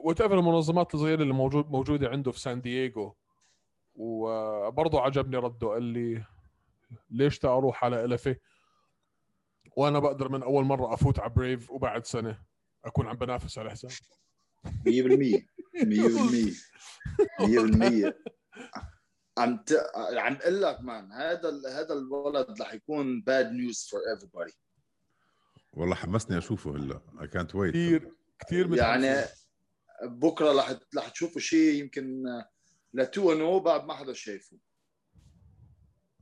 whatever 0.04 0.38
المنظمات 0.38 0.94
الصغيرة 0.94 1.22
اللي 1.22 1.34
موجود 1.34 1.70
موجودة 1.70 2.08
عنده 2.08 2.30
في 2.32 2.40
سان 2.40 2.60
دييغو 2.60 3.16
وبرضه 3.94 5.00
عجبني 5.00 5.36
رده 5.36 5.68
قال 5.68 5.82
لي 5.82 6.24
ليش 7.10 7.38
تا 7.38 7.48
أروح 7.48 7.84
على 7.84 8.04
ال 8.04 8.36
وأنا 9.76 9.98
بقدر 9.98 10.28
من 10.28 10.42
أول 10.42 10.64
مرة 10.64 10.94
أفوت 10.94 11.20
على 11.20 11.30
Brave 11.30 11.70
وبعد 11.70 12.06
سنة 12.06 12.38
أكون 12.84 13.06
عم 13.06 13.16
بنافس 13.16 13.58
على 13.58 13.70
حزام. 13.70 13.90
100% 14.66 15.53
100% 15.74 15.78
100% 17.40 18.12
عم 19.38 19.56
ت... 19.56 19.72
عم 19.96 20.34
أقول 20.34 20.62
لك 20.62 20.80
man 20.80 21.12
هذا 21.12 21.48
ال... 21.48 21.66
هذا 21.66 21.92
الولد 21.92 22.62
رح 22.62 22.74
يكون 22.74 23.20
bad 23.20 23.52
news 23.52 23.88
for 23.90 24.00
everybody. 24.00 24.52
والله 25.72 25.94
حمسني 25.94 26.38
أشوفه 26.38 26.76
هلا. 26.76 27.00
اي 27.20 27.28
كانت 27.28 27.54
ويت 27.54 27.72
كثير 27.72 28.12
كثير 28.38 28.76
يعني 28.76 29.24
بكرة 30.02 30.52
رح 30.52 30.78
رح 30.96 31.08
تشوفوا 31.08 31.40
شيء 31.40 31.74
يمكن 31.80 32.22
ل 32.94 33.00
2 33.00 33.36
0 33.36 33.58
بعد 33.58 33.84
ما 33.84 33.94
حدا 33.94 34.12
شايفه. 34.12 34.56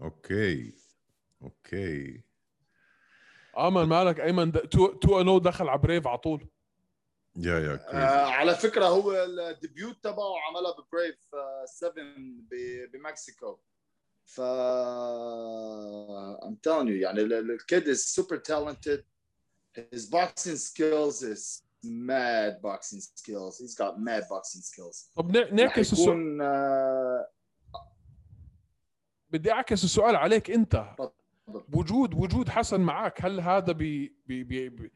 Okay. 0.02 0.74
Okay. 1.42 2.22
أمان 3.58 3.88
مالك 3.88 4.20
أيمن 4.20 4.56
2 4.56 4.88
0 5.04 5.38
دخل 5.38 5.68
على 5.68 5.78
Brave 5.78 6.06
على 6.06 6.18
طول. 6.18 6.48
yeah 7.36 7.58
yeah 7.58 7.80
آه 7.88 8.26
على 8.26 8.54
فكرة 8.54 8.84
هو 8.84 9.12
ال 9.24 9.37
debut 9.37 10.04
تبعه 10.04 10.34
عملها 10.48 10.72
ب 10.72 10.79
Brave 10.79 11.16
7 11.64 11.94
بمكسيكو. 12.92 13.58
ف 14.24 14.40
I'm 16.42 16.56
telling 16.66 16.86
you 16.86 17.02
يعني 17.02 17.20
ال 17.20 17.39
kid 17.39 17.94
is 17.94 18.04
super 18.04 18.36
talented. 18.36 19.02
His 19.94 20.06
boxing 20.06 20.56
skills 20.56 21.22
is 21.22 21.62
mad 21.84 22.60
boxing 22.62 23.00
skills. 23.00 23.58
He's 23.58 23.74
got 23.74 23.98
mad 23.98 24.24
boxing 24.28 24.62
skills. 24.62 25.10
طب 25.16 25.36
نعكس 25.36 25.92
السؤال 25.92 26.42
آه... 26.42 27.28
بدي 29.30 29.52
أعكس 29.52 29.84
السؤال 29.84 30.16
عليك 30.16 30.50
أنت. 30.50 30.96
وجود 31.72 32.14
وجود 32.14 32.48
حسن 32.48 32.80
معك 32.80 33.24
هل 33.24 33.40
هذا 33.40 33.72
بي 33.72 34.16
بي 34.26 34.44
بي, 34.44 34.68
بي 34.68 34.92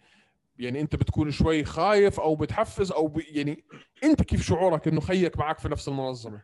يعني 0.59 0.81
انت 0.81 0.97
بتكون 0.97 1.31
شوي 1.31 1.65
خايف 1.65 2.21
أو 2.21 2.37
بتحفز 2.37 2.93
أو 2.93 3.07
ب... 3.07 3.19
يعني 3.19 3.65
انت 4.05 4.23
كيف 4.23 4.43
شعورك 4.43 4.89
انه 4.89 5.01
خيك 5.01 5.39
معك 5.39 5.59
في 5.59 5.69
نفس 5.69 5.89
المنظمة؟ 5.89 6.43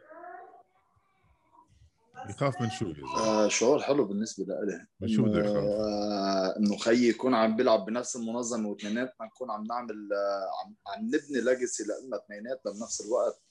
يخاف 2.30 2.60
من 2.60 2.70
شو 2.70 2.92
آه 3.16 3.48
شعور 3.48 3.80
حلو 3.82 4.04
بالنسبة 4.04 4.44
لإلي. 4.44 4.86
من 5.00 5.08
شو 5.08 5.22
بده 5.22 5.40
يخاف؟ 5.40 5.56
آه 5.56 6.56
إنه 6.58 6.76
خيي 6.76 7.08
يكون 7.08 7.34
عم 7.34 7.56
بيلعب 7.56 7.84
بنفس 7.84 8.16
المنظمة 8.16 8.68
واثنيناتنا 8.68 9.26
نكون 9.26 9.50
عم 9.50 9.64
نعمل 9.64 10.08
آه 10.12 10.64
عم, 10.64 10.74
عم 10.86 11.06
نبني 11.06 11.40
legacy 11.44 11.84
لنا 11.84 12.16
اثنيناتنا 12.16 12.72
بنفس 12.72 13.00
الوقت. 13.06 13.42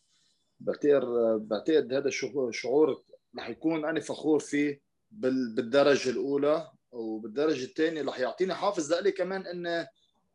بعتقد 0.59 1.03
بعتقد 1.47 1.93
هذا 1.93 2.09
شعور 2.51 3.03
رح 3.39 3.49
يكون 3.49 3.85
أنا 3.85 3.99
فخور 3.99 4.39
فيه 4.39 4.81
بالدرجة 5.11 6.09
الأولى 6.09 6.71
وبالدرجة 6.91 7.63
الثانية. 7.63 8.01
رح 8.01 8.19
يعطيني 8.19 8.53
حافز 8.53 8.93
لإلي 8.93 9.11
كمان 9.11 9.45
انه 9.47 9.87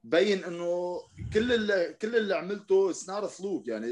بين 0.07 0.45
إنه 0.45 1.01
كل 1.33 1.53
اللي 1.53 1.97
كل 2.03 2.17
اللي 2.17 2.37
عملته 2.37 2.93
سنار 2.93 3.27
فلوك 3.27 3.69
يعني 3.69 3.87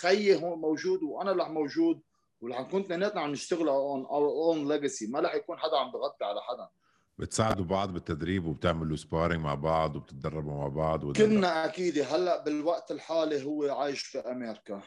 خيي 0.00 0.42
هون 0.42 0.58
موجود 0.58 1.02
وأنا 1.02 1.32
رح 1.32 1.50
موجود 1.50 2.00
ورح 2.40 2.60
نكون 2.60 2.80
اثنيناتنا 2.80 3.20
عم 3.20 3.30
نشتغل 3.30 3.68
on 3.68 4.04
our 4.04 4.22
own 4.22 4.68
legacy 4.68 5.06
ما 5.06 5.20
رح 5.20 5.34
يكون 5.34 5.58
حدا 5.58 5.76
عم 5.76 5.92
بغطي 5.92 6.24
على 6.24 6.40
حدا. 6.40 6.68
بتساعدوا 7.18 7.64
بعض 7.64 7.92
بالتدريب 7.92 8.46
وبتعملوا 8.46 8.96
sparring 8.96 9.40
مع 9.40 9.54
بعض 9.54 9.96
وبتتدربوا 9.96 10.52
مع 10.52 10.68
بعض 10.68 11.16
كنا 11.16 11.64
أكيد. 11.64 11.98
هلأ 11.98 12.44
بالوقت 12.44 12.90
الحالي 12.90 13.44
هو 13.44 13.64
عايش 13.64 14.16
بامريكا 14.16 14.82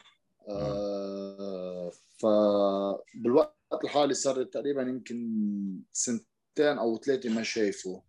آه 0.48 1.92
فبالوقت 2.18 3.84
الحالي 3.84 4.14
صار 4.14 4.44
تقريبا 4.44 4.82
يمكن 4.82 5.82
سنتين 5.92 6.78
أو 6.78 6.96
ثلاثة 6.98 7.30
ما 7.30 7.42
شايفه. 7.42 8.02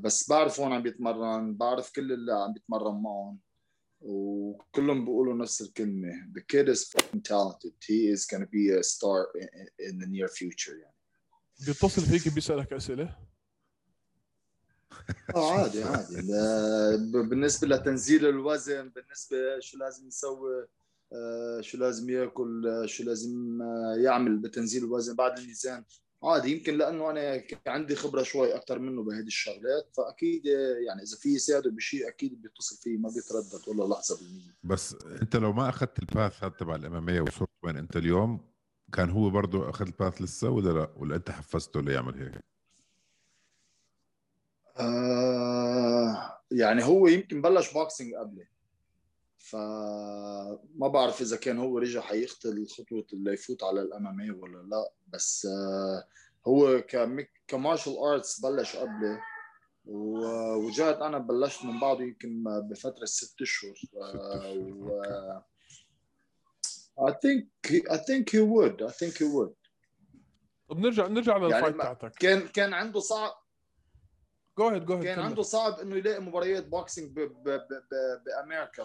بس 0.00 0.28
بعرف 0.28 0.60
وين 0.60 0.72
عم 0.72 0.82
بيتمرن 0.82 1.56
بعرف 1.56 1.92
كل 1.92 2.12
اللي 2.12 2.32
عم 2.32 2.52
بيتمرن 2.52 3.02
معهم 3.02 3.38
وكلهم 4.00 5.04
بيقولوا 5.04 5.34
نفس 5.34 5.62
الكلمة. 5.62 6.12
The 6.32 6.40
kid 6.40 6.68
is 6.68 6.84
fucking 6.84 7.22
talented. 7.22 7.72
He 7.86 8.08
is 8.08 8.26
going 8.26 8.42
to 8.42 8.50
be 8.50 8.70
a 8.70 8.82
star 8.82 9.28
in, 9.78 9.98
the 9.98 10.06
near 10.06 10.28
future 10.28 10.74
يعني. 10.74 10.94
بيتصل 11.66 12.02
فيك 12.02 12.34
بيسألك 12.34 12.72
أسئلة؟ 12.72 13.16
آه 15.34 15.60
عادي 15.60 15.82
عادي. 15.82 16.16
بالنسبة 17.28 17.68
لتنزيل 17.68 18.26
الوزن 18.26 18.88
بالنسبة 18.88 19.60
شو 19.60 19.78
لازم 19.78 20.08
يسوي 20.08 20.66
آه، 21.12 21.60
شو 21.60 21.78
لازم 21.78 22.10
ياكل 22.10 22.82
شو 22.86 23.04
لازم 23.04 23.62
آه، 23.62 23.96
يعمل 23.96 24.38
بتنزيل 24.38 24.84
الوزن 24.84 25.16
بعد 25.16 25.38
الميزان 25.38 25.84
عادي 26.24 26.52
يمكن 26.52 26.78
لأنه 26.78 27.10
أنا 27.10 27.42
عندي 27.66 27.96
خبرة 27.96 28.22
شوي 28.22 28.56
أكثر 28.56 28.78
منه 28.78 29.02
بهذه 29.02 29.26
الشغلات 29.26 29.88
فأكيد 29.96 30.46
يعني 30.86 31.02
إذا 31.02 31.16
في 31.16 31.28
يساعده 31.28 31.70
بشيء 31.70 32.08
أكيد 32.08 32.42
بيتصل 32.42 32.76
فيه 32.76 32.96
ما 32.96 33.08
بيتردد 33.08 33.68
ولا 33.68 33.94
لحظه 33.94 34.16
بالمية 34.16 34.56
بس 34.62 34.96
أنت 35.22 35.36
لو 35.36 35.52
ما 35.52 35.68
أخذت 35.68 35.98
الباث 35.98 36.44
هذا 36.44 36.52
تبع 36.52 36.74
الام 36.74 36.94
إم 36.94 37.08
اي 37.08 37.20
وصرت 37.20 37.48
وين 37.62 37.76
أنت 37.76 37.96
اليوم 37.96 38.52
كان 38.92 39.10
هو 39.10 39.30
برضه 39.30 39.70
أخذ 39.70 39.86
ال 39.86 39.93
path 39.93 40.22
لسه 40.22 40.50
ولا 40.50 40.70
لا 40.70 40.92
ولا 40.96 41.16
أنت 41.16 41.30
حفزته 41.30 41.82
ليعمل 41.82 42.22
هيك؟ 42.22 42.44
آه 44.76 46.38
يعني 46.50 46.84
هو 46.84 47.06
يمكن 47.06 47.42
بلش 47.42 47.72
boxing 47.72 48.14
قبلي 48.14 48.51
فما 49.42 50.88
بعرف 50.88 51.20
إذا 51.20 51.36
كان 51.36 51.58
هو 51.58 51.78
رجع 51.78 52.00
حياخذ 52.00 52.66
خطوة 52.68 53.06
اللي 53.12 53.32
يفوت 53.32 53.64
على 53.64 53.82
ال 53.82 54.06
MMA 54.06 54.30
ولا 54.30 54.58
لا 54.58 54.92
بس 55.08 55.46
آه، 55.46 56.04
هو 56.46 56.84
ك 57.48 57.54
martial 57.54 57.98
arts 57.98 58.40
بلش 58.40 58.76
قبلي 58.76 59.18
وجات 59.84 60.96
أنا 60.96 61.18
بلشت 61.18 61.64
من 61.64 61.80
بعده 61.80 62.04
يمكن 62.04 62.44
بفترة 62.44 63.04
ست 63.04 63.42
أشهر 63.42 63.74
و 63.94 65.02
I 67.10 67.12
think 67.12 67.46
I 67.90 67.96
think 67.96 68.30
he 68.30 68.40
would 68.40 68.82
I 68.82 68.92
think 68.92 69.14
he 69.18 69.24
would. 69.24 69.54
طب 70.68 70.78
نرجع 70.78 71.06
نرجع 71.06 71.36
لل 71.36 71.44
fight 71.44 71.64
يعني 71.64 71.78
تاعتك 71.78 72.12
كان 72.18 72.48
كان 72.48 72.74
عنده 72.74 73.00
صعب 73.00 73.32
جو 74.58 74.68
هيد 74.68 74.84
جو 74.84 74.94
هيد 74.94 75.04
كان 75.04 75.18
عنده 75.18 75.42
صعب 75.42 75.80
إنه 75.80 75.96
يلاقي 75.96 76.20
مباريات 76.20 76.66
boxing 76.66 77.18
بأمريكا. 78.26 78.84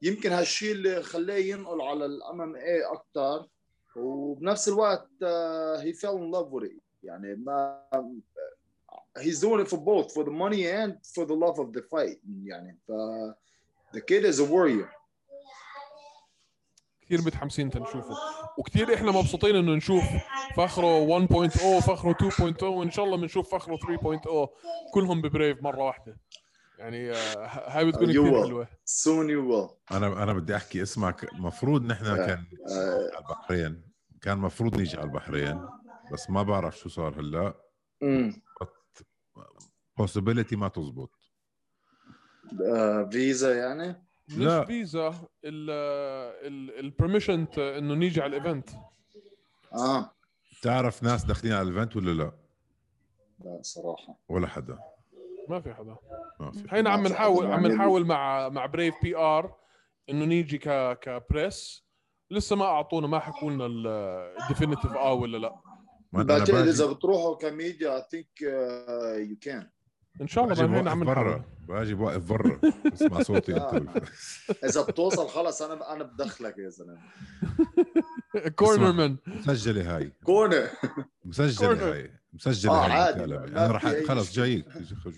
فيمكن 0.00 0.32
هالشيء 0.32 0.72
اللي 0.72 1.02
خلاه 1.02 1.36
ينقل 1.36 1.80
على 1.80 2.06
ال 2.06 2.40
MMA 2.40 2.82
أكثر 2.82 3.48
وبنفس 3.96 4.68
الوقت 4.68 5.10
he 5.78 5.92
fell 5.92 6.10
in 6.10 6.30
love 6.30 6.46
يعني 7.02 7.34
ما 7.34 7.82
he's 9.18 9.40
doing 9.40 9.60
it 9.60 9.68
for 9.68 9.78
both 9.78 10.12
for 10.12 10.24
the 10.24 10.30
money 10.30 10.66
and 10.66 10.92
for 11.14 11.24
the 11.26 11.34
love 11.34 11.58
of 11.58 11.72
the 11.72 11.82
fight. 11.82 12.18
يعني 12.44 12.78
ف 12.88 12.92
the 13.96 14.00
kid 14.00 14.24
is 14.24 14.38
a 14.38 14.44
warrior. 14.44 14.97
كثير 17.08 17.22
متحمسين 17.26 17.70
تنشوفه. 17.70 18.16
وكثير 18.58 18.94
إحنا 18.94 19.12
مبسوطين 19.12 19.56
إنه 19.56 19.72
نشوف 19.74 20.04
فخره 20.56 21.26
1.0 21.26 21.80
فخره 21.80 22.12
2.0 22.12 22.62
وإن 22.62 22.90
شاء 22.90 23.04
الله 23.04 23.16
بنشوف 23.16 23.54
فخره 23.54 23.76
3.0 23.76 24.48
كلهم 24.94 25.22
ببريف 25.22 25.62
مرة 25.62 25.82
واحدة. 25.82 26.20
يعني 26.78 27.12
آه، 27.12 27.46
هاي 27.46 27.84
بتكون 27.84 28.06
كثير 28.08 28.44
حلوة. 28.44 28.68
سون 28.84 29.30
يو 29.30 29.76
أنا 29.92 30.22
أنا 30.22 30.32
بدي 30.32 30.56
أحكي 30.56 30.82
اسمعك 30.82 31.32
المفروض 31.32 31.84
نحن 31.84 32.04
كان 32.04 32.44
آه. 32.70 33.10
على 33.14 33.18
البحرين. 33.18 33.82
كان 34.22 34.36
المفروض 34.36 34.76
نيجي 34.76 34.96
على 34.96 35.06
البحرين 35.06 35.68
بس 36.12 36.30
ما 36.30 36.42
بعرف 36.42 36.78
شو 36.78 36.88
صار 36.88 37.20
هلأ. 37.20 37.54
Possibility 40.00 40.52
ما 40.52 40.68
تزبط. 40.68 41.10
فيزا 43.10 43.54
يعني؟ 43.54 44.07
مش 44.28 44.36
لا. 44.38 44.64
فيزا 44.64 45.14
ال 46.80 46.86
permission 46.86 47.46
إنه 47.58 47.94
نيجي 47.94 48.22
على 48.22 48.36
ال 48.36 48.41
event 48.41 48.68
آه. 49.72 50.10
تعرف 50.62 51.02
ناس 51.02 51.24
داخلين 51.24 51.52
على 51.52 51.68
ال 51.68 51.73
event 51.73 51.96
ولا 51.96 52.10
لا؟ 52.10 52.32
لا 53.44 53.58
صراحة. 53.62 54.18
ولا 54.28 54.46
حدا. 54.46 54.78
ما 55.48 55.60
في 55.60 55.74
حدا. 55.74 55.96
ما 56.40 56.50
في 56.50 56.66
هينا 56.70 56.90
عم 56.90 57.06
نحاول. 57.06 57.46
عم 57.46 57.66
نحاول 57.66 58.06
مع 58.06 58.48
مع 58.48 58.66
Brave 58.66 58.94
PR 59.02 59.56
إنه 60.10 60.24
نيجي 60.24 60.58
ك 60.58 60.98
ك 61.00 61.14
press 61.14 61.84
لسه 62.30 62.56
ما 62.56 62.64
أعطونا 62.64 63.06
ما 63.06 63.18
حكوا 63.18 63.50
لنا 63.50 63.66
ال 63.66 63.77
definitive 63.77 64.92
آه 64.92 65.12
ولا 65.12 65.36
لا. 65.38 65.60
ما 66.12 66.36
إذا 66.62 66.86
بتروحوا 66.86 67.36
ك 67.36 67.46
media 67.46 67.96
I 67.96 68.04
think 68.10 68.42
you 69.30 69.36
can 69.40 69.70
إن 70.20 70.26
شاء 70.26 70.44
الله 70.44 70.78
هينا 70.78 70.90
عم 70.90 71.04
برا. 71.04 71.44
بأجي 71.68 71.94
بوقف 71.94 72.22
برا. 72.28 72.60
اسمع 72.94 73.22
صوتي 73.22 73.56
أنت 73.56 73.74
بال- 73.74 74.02
إذا 74.64 74.82
بتوصل 74.82 75.28
خلص 75.28 75.62
أنا 75.62 75.92
أنا 75.92 76.04
بدخلك 76.04 76.58
يا 76.58 76.68
زلمة. 76.68 76.98
Corner 78.56 78.92
man 78.92 79.16
مسجلة 79.26 79.96
هاي. 79.96 80.12
Corner 80.24 80.66
مسجلة. 81.24 81.92
هاي. 81.92 82.10
مسجلة 82.32 82.72
آه، 82.72 82.84
هاي 82.86 82.92
عادي، 82.92 83.24
أنا 83.24 83.66
رح 83.72 83.86
أي 83.86 84.06
خلص. 84.06 84.32
جايك. 84.32 84.66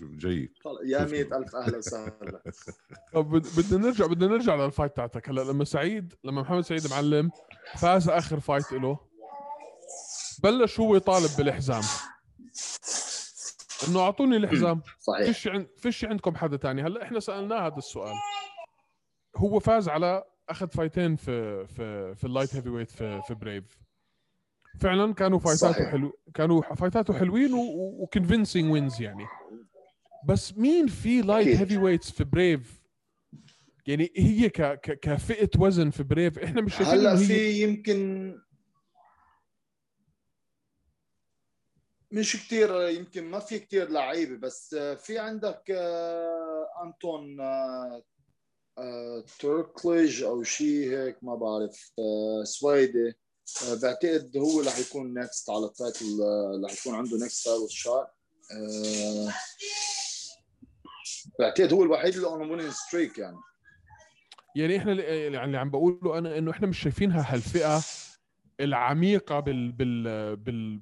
جايك. 0.01 0.51
يا 0.85 1.05
مية 1.05 1.37
ألف 1.37 1.55
أهلا 1.55 1.77
وسهلا. 1.77 2.41
طب 3.13 3.29
بد- 3.29 3.47
بدنا 3.57 3.87
نرجع 3.87 4.05
بدنا 4.05 4.27
نرجع 4.27 4.55
لل 4.55 4.66
fight 4.66 4.95
تاعتك. 4.95 5.29
هلا 5.29 5.41
لما 5.41 5.63
سعيد 5.65 6.13
لما 6.23 6.41
محمد 6.41 6.61
سعيد 6.61 6.87
معلم 6.91 7.31
فاز 7.77 8.09
آخر 8.09 8.39
fight 8.39 8.71
له 8.71 8.99
بلش 10.43 10.79
هو 10.79 10.95
يطالب 10.95 11.29
بالحزام. 11.37 11.83
إنه 13.87 13.99
أعطوني 13.99 14.37
الحزام 14.37 14.81
صحيح. 15.07 15.25
فيش 15.27 15.47
عند 15.47 15.67
فيش 15.77 16.05
عندكم 16.05 16.35
حدا 16.35 16.57
تاني. 16.57 16.81
هلأ 16.81 17.03
إحنا 17.03 17.19
سألناه 17.19 17.67
هذا 17.67 17.77
السؤال. 17.77 18.13
هو 19.37 19.59
فاز 19.59 19.89
على 19.89 20.23
أخذ 20.49 20.67
فايتين 20.67 21.15
في 21.15 21.65
في 21.67 22.15
في 22.15 22.23
ال 22.23 22.55
light 22.55 22.69
heavyweight 22.69 22.91
في 22.91 23.21
في 23.27 23.33
Brave 23.33 23.63
فعلا 24.79 25.13
كانوا 25.13 25.39
فايتاته. 25.39 25.89
حلو 25.91 26.11
كانوا 26.33 26.61
فايتاته 26.75 27.13
حلوين 27.13 27.51
و 28.01 28.07
convincing 28.07 28.71
wins 28.71 29.01
يعني. 29.01 29.25
بس 30.27 30.57
مين 30.57 30.87
في 30.87 31.21
light. 31.21 31.47
heavyweights 31.47 32.11
في 32.11 32.23
Brave 32.23 32.81
يعني 33.87 34.11
هي 34.17 34.49
ك 34.49 34.61
ك 34.61 34.99
كفئة 34.99 35.49
وزن 35.59 35.89
في 35.89 36.03
Brave 36.03 36.39
إحنا 36.39 36.61
مش 36.61 36.81
هلأ 36.81 37.15
في 37.15 37.63
يمكن 37.63 38.33
مش 42.11 42.45
كتير 42.45 42.89
يمكن 42.89 43.23
ما 43.23 43.39
في 43.39 43.59
كتير 43.59 43.89
لعيبة 43.89 44.37
بس 44.37 44.75
في 44.75 45.19
عندك 45.19 45.63
آه، 45.71 46.67
انتون 46.83 47.41
آه، 47.41 48.03
آه، 48.77 49.23
توركليج 49.39 50.23
أو 50.23 50.43
شيء 50.43 50.91
هيك 50.91 51.23
ما 51.23 51.35
بعرف 51.35 51.91
آه، 51.99 52.43
سويدي 52.43 53.07
آه، 53.67 53.75
بعتقد 53.83 54.37
هو 54.37 54.61
رح 54.61 54.79
يكون 54.79 55.13
next 55.13 55.49
على 55.49 55.65
ال 55.65 55.74
title 55.74 56.21
آه، 56.21 56.61
رح 56.65 56.73
يكون 56.79 56.95
عنده 56.95 57.17
next 57.17 57.45
title 57.45 57.69
shot 57.69 58.07
بعتقد 61.39 61.73
هو 61.73 61.83
الوحيد 61.83 62.15
اللي 62.15 62.27
on 62.27 62.51
winning 62.51 62.71
streak 62.71 63.17
يعني. 63.17 63.37
يعني 64.55 64.77
إحنا 64.77 64.91
اللي 64.91 65.57
عم 65.57 65.69
بقوله 65.69 66.17
أنا 66.17 66.37
إنه 66.37 66.51
إحنا 66.51 66.67
مش 66.67 66.79
شايفينها 66.79 67.33
هالفئة 67.33 67.81
العميقة 68.59 69.39
بال 69.39 69.71
بال 69.71 70.35
بال 70.35 70.81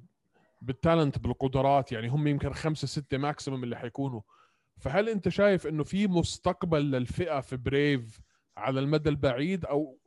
بال 0.60 0.75
talent 0.75 1.18
بالقدرات 1.18 1.92
يعني 1.92 2.08
هم 2.08 2.26
يمكن 2.26 2.52
خمسة 2.52 2.86
ستة 2.86 3.18
maximum 3.18 3.64
اللي 3.64 3.76
حيكونوا. 3.76 4.20
فهل 4.78 5.08
أنت 5.08 5.28
شايف 5.28 5.66
إنه 5.66 5.84
في 5.84 6.06
مستقبل 6.06 6.90
للفئة 6.90 7.40
في 7.40 7.56
Brave 7.56 8.20
على 8.56 8.80
المدى 8.80 9.08
البعيد؟ 9.08 9.64
أو 9.64 9.98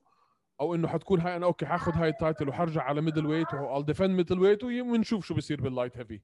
أو 0.61 0.75
إنه 0.75 0.87
حتكون 0.87 1.19
هاي 1.19 1.35
أنا 1.35 1.45
okay 1.45 1.65
حاخذ 1.65 1.91
هاي 1.93 2.09
ال 2.09 2.16
title 2.16 2.49
وحرجع 2.49 2.81
على 2.81 3.01
middleweight 3.01 3.53
وال 3.53 3.85
defend 3.85 4.09
middleweight 4.09 4.63
ونشوف 4.63 5.25
شو 5.25 5.33
بصير 5.33 5.61
بال 5.61 5.72
light 5.72 5.97
heavy 5.97 6.21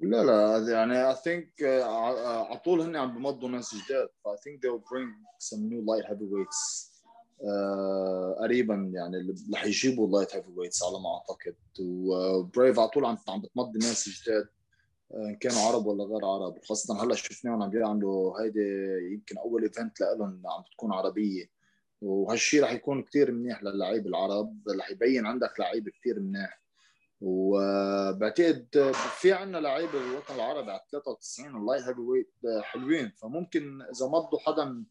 لا 0.00 0.24
لا 0.24 0.72
يعني 0.72 1.14
I 1.14 1.16
think 1.16 1.64
uh, 1.64 1.64
ع- 1.64 2.48
على 2.48 2.58
طول 2.58 2.80
هن 2.80 2.96
عم 2.96 3.14
بمضوا 3.14 3.48
ناس 3.48 3.74
جداد. 3.74 4.08
ف 4.24 4.28
I 4.28 4.36
think 4.36 4.60
they 4.60 4.70
will 4.70 4.84
some 5.38 5.60
new 5.68 5.82
light 5.90 6.06
heavyweights. 6.10 6.60
uh, 6.60 6.95
قريبا 8.40 8.74
يعني 8.94 9.16
اللي 9.16 9.34
يجيبوا 9.64 10.24
light 10.24 10.28
heavyweights 10.28 10.82
على 10.82 11.00
ما 11.02 11.14
أعتقد. 11.14 11.54
وبريف 11.80 12.78
على 12.78 12.88
طول 12.88 13.04
عم 13.04 13.18
عم 13.28 13.40
بتمضي 13.40 13.78
ناس 13.78 14.08
جداد 14.08 14.48
آه، 15.12 15.28
إن 15.28 15.36
كانوا 15.36 15.58
عرب 15.58 15.86
ولا 15.86 16.04
غير 16.04 16.24
عرب. 16.24 16.64
خاصة 16.64 17.04
هلأ 17.04 17.14
شفناهم 17.14 17.62
عم 17.62 17.70
بيعملوا 17.70 18.40
هيدي 18.40 18.60
يمكن 19.12 19.38
أول 19.38 19.62
ايفنت 19.62 20.00
لهم 20.00 20.42
عم 20.46 20.62
بتكون 20.62 20.92
عربية. 20.92 21.50
وهالشيء 22.02 22.62
رح 22.62 22.72
يكون 22.72 23.02
كتير 23.02 23.32
منيح 23.32 23.62
للعيب 23.62 24.06
العرب. 24.06 24.58
رح 24.78 24.90
يبين 24.90 25.26
عندك 25.26 25.60
لعيب 25.60 25.88
كتير 25.88 26.20
منيح. 26.20 26.60
وبعتقد 27.20 28.66
في 28.94 29.32
عندنا 29.32 29.58
لعيبه 29.58 29.92
بالوطن 29.92 30.34
العربي 30.34 30.70
على 30.70 30.80
93 30.92 31.56
ال 31.56 31.82
light 31.82 32.00
heavyweight 32.00 32.32
حلوين. 32.62 33.12
فممكن 33.16 33.82
إذا 33.82 34.06
مضوا 34.06 34.38
حدا 34.38 34.84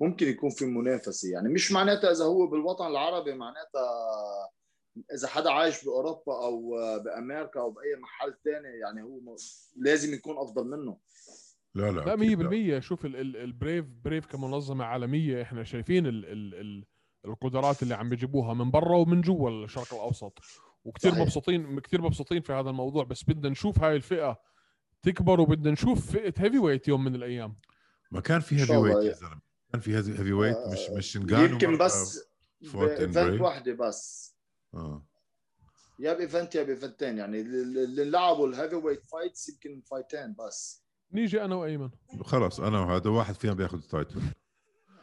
ممكن 0.00 0.28
يكون 0.28 0.50
في 0.50 0.64
منافسة. 0.66 1.32
يعني 1.32 1.48
مش 1.48 1.72
معناتها 1.72 2.10
إذا 2.10 2.24
هو 2.24 2.46
بالوطن 2.46 2.86
العربي 2.86 3.34
معناتها 3.34 3.88
إذا 5.14 5.28
حدا 5.28 5.50
عايش 5.50 5.84
بأوروبا 5.84 6.44
أو 6.44 6.70
بأمريكا 7.04 7.60
أو 7.60 7.70
بأي 7.70 7.96
محل 8.02 8.34
تاني 8.44 8.68
يعني 8.78 9.02
هو 9.02 9.36
لازم 9.76 10.14
يكون 10.14 10.38
أفضل 10.38 10.64
منه. 10.68 10.98
لا 11.74 11.90
لا 11.90 12.00
لا 12.00 12.14
أكيد 12.14 12.42
لا. 12.42 12.78
100% 12.78 12.80
شوف 12.82 13.04
ال- 13.06 13.16
ال- 13.16 13.36
ال 13.36 13.44
Brave 13.44 13.84
Brave 14.04 14.26
كمنظمة 14.26 14.84
عالمية. 14.84 15.42
إحنا 15.42 15.64
شايفين 15.64 16.06
ال 16.06 16.24
ال 16.24 16.54
ال 16.54 16.84
القدرات 17.24 17.82
اللي 17.82 17.94
عم 17.94 18.08
بيجيبوها 18.08 18.54
من 18.54 18.70
برا 18.70 18.96
ومن 18.96 19.20
جوا 19.20 19.50
الشرق 19.50 19.94
الأوسط. 19.94 20.38
وكثير. 20.84 21.14
مبسوطين 21.14 21.80
كثير 21.80 22.02
مبسوطين 22.02 22.42
في 22.42 22.52
هذا 22.52 22.70
الموضوع. 22.70 23.04
بس 23.04 23.24
بدنا 23.24 23.48
نشوف 23.48 23.78
هاي 23.82 23.96
الفئة 23.96 24.40
تكبر 25.02 25.40
وبدنا 25.40 25.70
نشوف 25.70 26.10
فئة 26.12 26.34
heavyweight 26.38 26.88
يوم 26.88 27.04
من 27.04 27.14
الأيام. 27.14 27.56
ما 28.10 28.20
كان 28.20 28.40
في 28.40 28.56
heavyweight 28.60 28.96
يا 28.96 29.02
يعني. 29.02 29.14
زلمة. 29.14 29.47
كان 29.72 29.80
في 29.80 29.96
heavyweight 29.96 30.56
مش 30.72 30.90
مش 30.90 31.16
نقانو 31.16 31.44
يمكن 31.44 31.70
مرة 31.70 31.76
بس 31.84 32.20
ب 32.60 32.70
event 32.70 33.18
بريف. 33.18 33.40
واحدة 33.40 33.72
بس. 33.72 34.34
آه. 34.74 35.06
يا 36.00 36.12
ب 36.12 36.19
event 36.19 36.54
يا 36.54 36.62
ب 36.62 36.69
event 36.69 37.04
ين 37.04 37.18
يعني 37.18 37.40
اللي 37.40 37.84
اللي 37.84 38.04
لعبوا 38.04 38.48
ال 38.48 38.74
heavyweight 38.74 39.02
fights 39.12 39.48
يمكن 39.48 39.82
fight 39.90 40.21
ين 40.21 40.34
بس. 40.38 40.84
نيجي 41.12 41.44
أنا 41.44 41.54
وأيمن. 41.54 41.90
خلص 42.22 42.60
أنا 42.60 42.80
وهذا 42.80 43.10
واحد 43.10 43.34
فينا 43.34 43.52
بياخذ 43.52 43.78
ال 43.78 43.85
title 43.85 44.22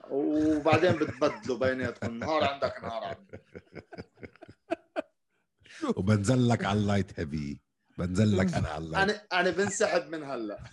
وبعدين 0.09 0.91
بتبدلوا 0.91 1.57
بيناتكم. 1.57 2.13
نهار 2.19 2.43
عندك 2.43 2.83
نهار 2.83 3.03
عندك. 3.03 3.43
وبنزل 5.97 6.49
لك 6.49 6.65
على 6.65 6.79
ال 6.79 6.86
light 6.86 7.19
heavy 7.19 7.59
بنزل 7.97 8.37
لك 8.37 8.53
أنا 8.53 8.67
على 8.67 8.85
ال 8.85 8.89
light. 8.89 9.09
أنا 9.09 9.41
أنا 9.41 9.49
بنسحب 9.49 10.09
من 10.11 10.23
هلا. 10.23 10.59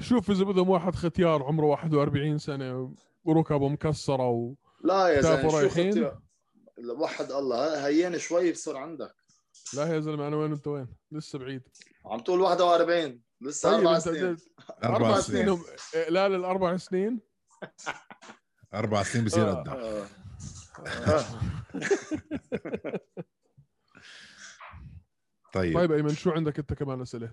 شوف 0.00 0.30
إذا 0.30 0.44
بدهم 0.44 0.68
واحد 0.70 0.94
ختيار 0.94 1.42
عمره 1.42 1.66
41 1.66 2.38
سنة 2.38 2.94
وركبه 3.24 3.68
مكسرة 3.68 4.28
و... 4.28 4.54
لا 4.84 5.08
يا 5.08 5.20
زلمة 5.20 5.50
شو 5.50 5.56
رايحين؟ 5.56 5.92
خطي 5.92 6.16
وحد 6.98 7.32
الله 7.32 7.86
هيان 7.86 8.18
شوي 8.18 8.52
بصير 8.52 8.76
عندك 8.76 9.14
لا 9.74 9.94
يا 9.94 10.00
زلمة 10.00 10.28
أنا 10.28 10.36
وين 10.36 10.52
أنت 10.52 10.66
وين 10.66 10.88
لسه 11.12 11.38
بعيد 11.38 11.62
عم 12.06 12.20
تقول 12.20 12.40
41 12.40 13.20
لسه 13.40 13.70
طيب 13.70 13.78
أربع 13.86 13.96
أنت 13.96 14.02
سنين 14.04 14.36
أربع 14.84 15.20
سنين 15.20 15.48
هم- 15.48 15.64
إيه، 15.94 16.08
لا 16.10 16.28
للأربع 16.28 16.76
سنين 16.76 17.20
أربع 18.74 19.02
سنين 19.02 19.24
بصير 19.24 19.50
آه. 19.50 19.54
قدها 19.54 19.74
آه. 19.74 20.06
آه. 21.06 21.24
طيب, 25.52 25.74
طيب 25.78 25.92
أيمن 25.92 26.14
شو 26.14 26.30
عندك 26.30 26.58
أنت 26.58 26.72
كمان 26.74 27.00
أسئلة؟ 27.00 27.30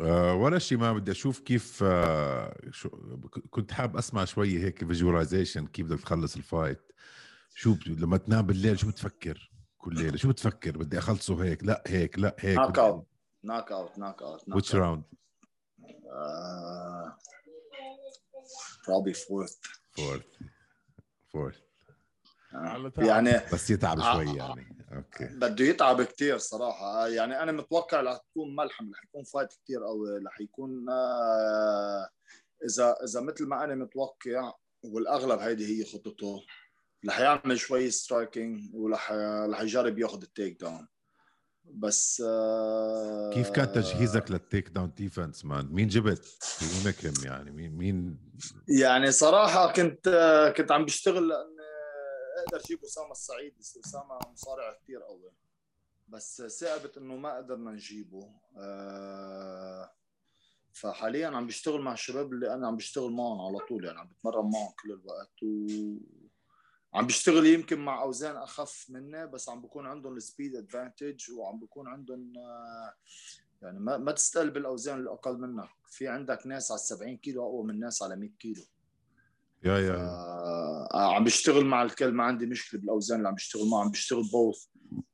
آه 0.00 0.34
ولا 0.34 0.58
شيء 0.58 0.78
ما 0.78 0.92
بدي 0.92 1.10
أشوف 1.10 1.40
كيف 1.40 1.80
آه 1.82 2.60
شو 2.70 2.88
كنت 3.50 3.72
حاب 3.72 3.96
أسمع 3.96 4.24
شوي 4.24 4.58
هيك 4.64 4.78
visualization 4.84 5.66
كيف 5.66 5.86
بدك 5.86 6.00
تخلص 6.00 6.36
ال 6.36 6.45
fight 6.45 6.92
شو 7.54 7.74
ب... 7.74 7.78
لما 7.88 8.16
تنام 8.16 8.46
بالليل 8.46 8.78
شو 8.78 8.88
بتفكر 8.88 9.50
كل 9.78 9.94
ليلة؟ 9.94 10.16
شو 10.16 10.28
بتفكر؟ 10.28 10.78
بدي 10.78 10.98
أخلصه 10.98 11.44
هيك 11.44 11.64
لا 11.64 11.82
هيك 11.86 12.18
لا 12.18 12.36
هيك. 12.38 12.58
knockout 12.58 13.06
knockout 13.44 13.98
knockout 13.98 14.40
which 14.48 14.74
round 14.74 15.02
Uh, 16.10 17.08
probably 18.86 19.14
fourth. 19.14 19.56
fourth 19.96 20.22
fourth 21.32 21.56
على 22.54 22.90
تعب. 22.90 23.04
يعني 23.06 23.30
بس 23.52 23.70
يتعب 23.70 24.00
آه. 24.00 24.12
شوي 24.14 24.36
يعني. 24.36 24.79
okay. 24.92 25.24
بده 25.24 25.64
يتعب 25.64 26.02
كتير 26.02 26.38
صراحة. 26.38 27.08
يعني 27.08 27.42
أنا 27.42 27.52
متوقع 27.52 28.00
رح 28.00 28.16
تكون 28.16 28.56
ملحمة 28.56 28.92
رح 28.92 29.04
يكون 29.04 29.24
fight 29.24 29.52
كتير 29.52 29.84
قوي 29.84 30.18
رح 30.26 30.40
يكون 30.40 30.90
آه، 30.90 32.08
إذا 32.64 32.96
إذا 33.04 33.20
مثل 33.20 33.46
ما 33.46 33.64
أنا 33.64 33.74
متوقع 33.74 34.52
والأغلب 34.84 35.38
هيدي 35.38 35.66
هي 35.66 35.84
خطته 35.84 36.44
رح 37.08 37.20
يعمل 37.20 37.58
شوي 37.58 37.90
striking 37.90 38.74
ورح 38.74 39.12
رح 39.50 39.60
يجرب 39.60 39.98
ياخذ 39.98 40.22
ال 40.22 40.60
takedown 40.60 40.88
بس 41.64 42.22
آه، 42.26 43.30
كيف 43.34 43.50
كان 43.50 43.72
تجهيزك 43.72 44.30
لل 44.30 44.68
takedown 44.68 44.92
defense 44.96 45.44
man 45.44 45.66
مين 45.72 45.88
جبت؟ 45.88 46.26
مين 46.84 47.14
يعني. 47.24 47.50
مين 47.50 47.72
مين؟ 47.72 48.18
يعني 48.68 49.10
صراحة 49.10 49.72
كنت 49.72 50.08
آه، 50.08 50.50
كنت 50.50 50.72
عم 50.72 50.84
بشتغل 50.84 51.28
لأن 51.28 51.59
أقدر 52.40 52.60
أجيب 52.64 52.84
أسامة 52.84 53.10
السعيد 53.10 53.58
بس 53.58 53.78
أسامة 53.86 54.18
مصارع 54.32 54.72
كثير 54.82 55.02
قوي. 55.02 55.32
بس 56.08 56.42
صعبت 56.42 56.96
إنه 56.96 57.16
ما 57.16 57.36
قدرنا 57.36 57.70
نجيبه. 57.70 58.34
آه، 58.56 59.90
فحاليا 60.72 61.28
عم 61.28 61.46
بشتغل 61.46 61.80
مع 61.80 61.92
الشباب 61.92 62.32
اللي 62.32 62.54
أنا 62.54 62.66
عم 62.66 62.76
بشتغل 62.76 63.10
معهم 63.10 63.40
على 63.40 63.66
طول 63.68 63.84
يعني 63.84 63.98
عم 63.98 64.06
بتمرن 64.08 64.50
معهم 64.50 64.72
كل 64.82 64.92
الوقت. 64.92 65.42
و 65.42 65.96
عم 66.94 67.06
بيشتغل 67.06 67.46
يمكن 67.46 67.78
مع 67.78 68.02
أوزان 68.02 68.36
أخف 68.36 68.86
مني 68.90 69.26
بس 69.26 69.48
عم 69.48 69.62
بكون 69.62 69.86
عندهم 69.86 70.16
ال 70.16 70.23
speed 70.23 70.56
advantage 70.56 71.32
وعم 71.32 71.58
بكون 71.60 71.88
عندهم 71.88 72.32
آه، 72.38 72.94
يعني 73.62 73.80
ما 73.80 73.96
ما 73.98 74.12
تستقل 74.12 74.50
بالاوزان 74.50 75.00
الأقل 75.00 75.38
منك. 75.38 75.68
في 75.90 76.08
عندك 76.08 76.46
ناس 76.46 76.70
على 76.70 76.80
70 76.80 77.16
كيلو 77.16 77.42
أقوى 77.42 77.64
من 77.64 77.80
ناس 77.80 78.02
على 78.02 78.16
100 78.16 78.30
كيلو. 78.38 78.62
yeah 79.64 79.78
yeah. 79.78 79.94
آه 80.94 81.14
عم 81.14 81.24
بشتغل 81.24 81.64
مع 81.64 81.82
الكل 81.82 82.12
ما 82.12 82.24
عندي 82.24 82.46
مشكلة 82.46 82.80
بالأوزان 82.80 83.18
اللي 83.18 83.28
عم 83.28 83.34
بشتغل 83.34 83.68
معها 83.68 83.84
عم 83.84 83.90
بشتغل 83.90 84.22
both 84.32 84.64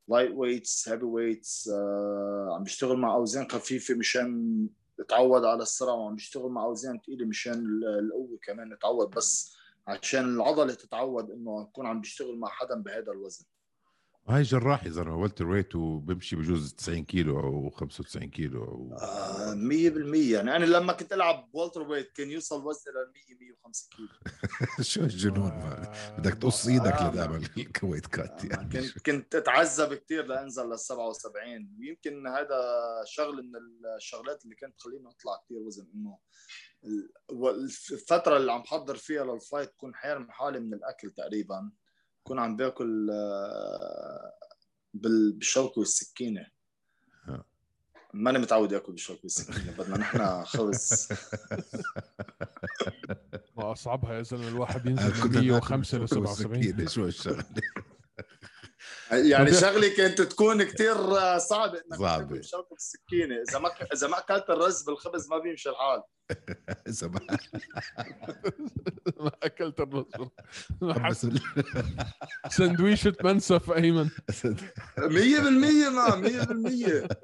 lightweights 0.07 0.89
heavyweights 0.89 1.69
عم 2.55 2.63
بشتغل 2.63 2.97
مع 2.97 3.13
أوزان 3.15 3.47
خفيفة 3.51 3.95
مشان 3.95 4.67
اتعود 4.99 5.45
على 5.45 5.61
السرعه 5.61 5.95
وعم 5.95 6.15
بشتغل 6.15 6.51
مع 6.51 6.63
أوزان 6.65 6.99
ثقيله 6.99 7.25
مشان 7.25 7.81
القوة 7.99 8.39
كمان 8.43 8.73
اتعود 8.73 9.09
بس 9.09 9.57
عشان 9.87 10.35
العضلة 10.35 10.73
تتعود 10.73 11.31
إنه 11.31 11.61
اكون 11.61 11.87
عم 11.87 12.01
بشتغل 12.01 12.37
مع 12.37 12.47
حدا 12.47 12.75
بهذا 12.81 13.11
الوزن. 13.11 13.45
هاي 14.29 14.41
جراح 14.41 14.85
يا 14.85 14.89
زلمه 14.89 15.15
welterweight 15.15 15.75
وبمشي 15.75 16.35
بجوز 16.35 16.73
90 16.73 17.05
كيلو 17.05 17.39
أو 17.39 17.69
95 17.69 18.29
كيلو. 18.29 18.93
آه 19.01 19.53
100% 19.53 20.15
يعني 20.15 20.55
أنا 20.55 20.65
لما 20.65 20.93
كنت 20.93 21.13
ألعب 21.13 21.49
welterweight 21.53 22.11
كان 22.11 22.31
يوصل 22.31 22.65
وزني 22.65 22.93
ل 22.93 23.11
100 23.37 23.39
105 23.39 23.89
كيلو. 23.95 24.09
شو 24.91 25.01
الجنون؟ 25.01 25.51
آه 25.51 26.17
بدك 26.17 26.33
تقص 26.33 26.67
إيدك 26.67 26.93
آه 26.93 27.11
لتعمل 27.11 27.49
ال 27.57 27.64
weight 27.64 28.07
cut 28.07 28.43
يعني. 28.43 28.69
كنت 28.69 28.99
كنت 29.05 29.35
أتعذب 29.35 29.93
كثير 29.93 30.25
لأنزل 30.25 30.69
لل 30.69 30.79
77 30.79 31.75
ويمكن 31.79 32.27
هذا 32.27 32.61
شغل 33.05 33.35
من 33.35 33.59
الشغلات 33.97 34.43
اللي 34.43 34.55
كانت 34.55 34.79
تخليني 34.79 35.09
أطلع 35.09 35.41
كثير 35.45 35.57
وزن 35.57 35.87
إنه 35.95 36.17
الفترة 37.91 38.37
اللي 38.37 38.51
عم 38.51 38.61
بحضر 38.61 38.95
فيها 38.95 39.25
للفايت 39.25 39.73
كون 39.77 39.95
حارم 39.95 40.31
حالي 40.31 40.59
من 40.59 40.73
الأكل 40.73 41.11
تقريبا. 41.11 41.71
كون 42.27 42.39
عم 42.39 42.57
باكل 42.57 43.09
آه، 43.11 44.33
بالشوكه 44.93 45.79
والسكينة. 45.79 46.47
ماني 48.13 48.39
متعود 48.39 48.73
اكل 48.73 48.91
بالشوكه 48.91 49.19
والسكينة 49.23 49.77
بدنا 49.77 49.97
نحن 49.97 50.43
خبز. 50.43 51.07
ما 53.57 53.71
أصعبها 53.71 54.13
يا 54.13 54.23
زلمه 54.23 54.47
الواحد 54.47 54.85
ينزل 54.85 55.29
من 55.29 55.47
105 55.47 55.97
ل 55.97 56.09
77 56.09 56.87
شو 56.87 57.05
الشغلة؟ 57.05 57.45
يعني 59.11 59.53
شغله 59.61 59.87
كانت 59.87 60.21
تكون 60.21 60.63
كثير 60.63 60.95
صعبة 61.37 61.81
إنك 61.91 61.99
صعبة. 61.99 62.23
بالشوكه 62.23 62.67
والسكينه 62.71 63.35
إذا 63.49 63.59
ما 63.59 63.69
إذا 63.93 64.07
ما 64.07 64.17
أكلت 64.19 64.49
الرز 64.49 64.83
بالخبز 64.83 65.29
ما 65.29 65.37
بيمشي 65.37 65.69
الحال. 65.69 66.03
إذا 66.87 67.07
ما 67.07 67.19
ما 69.23 69.31
أكلت 69.43 69.79
الرز. 69.79 70.05
سندويشة 72.49 73.13
منسف 73.23 73.71
أيمن. 73.71 74.09
100% 74.09 74.13
ما 74.99 76.21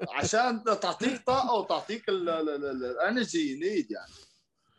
100% 0.06 0.10
عشان 0.10 0.64
تعطيك 0.64 1.22
طاقة 1.26 1.54
وتعطيك 1.54 2.08
الانرجي 2.08 3.54
نيد 3.54 3.90
يعني. 3.90 4.12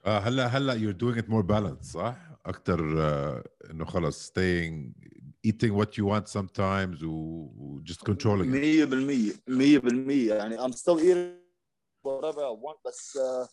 آه 0.06 0.20
هلا 0.20 0.46
هلأ 0.48 0.74
you're 0.76 0.98
doing 0.98 1.18
it 1.22 1.26
more 1.30 1.44
balanced 1.44 1.92
صح؟ 1.94 2.16
أكثر 2.46 2.78
uh, 2.80 3.72
إنه 3.72 3.86
خلص 3.86 4.30
staying 4.30 5.05
eating 5.46 5.74
what 5.80 5.98
you 5.98 6.06
want 6.06 6.28
sometimes 6.28 7.04
و 7.04 7.82
just 7.84 8.02
controlling 8.04 8.50
100% 8.52 9.38
100% 9.50 10.12
يعني 10.12 10.58
I'm 10.58 10.72
still 10.74 11.00
eating 11.00 11.36
whatever 12.04 12.42
I 12.42 12.54
want 12.66 12.80
بس 12.86 13.18
uh, 13.18 13.48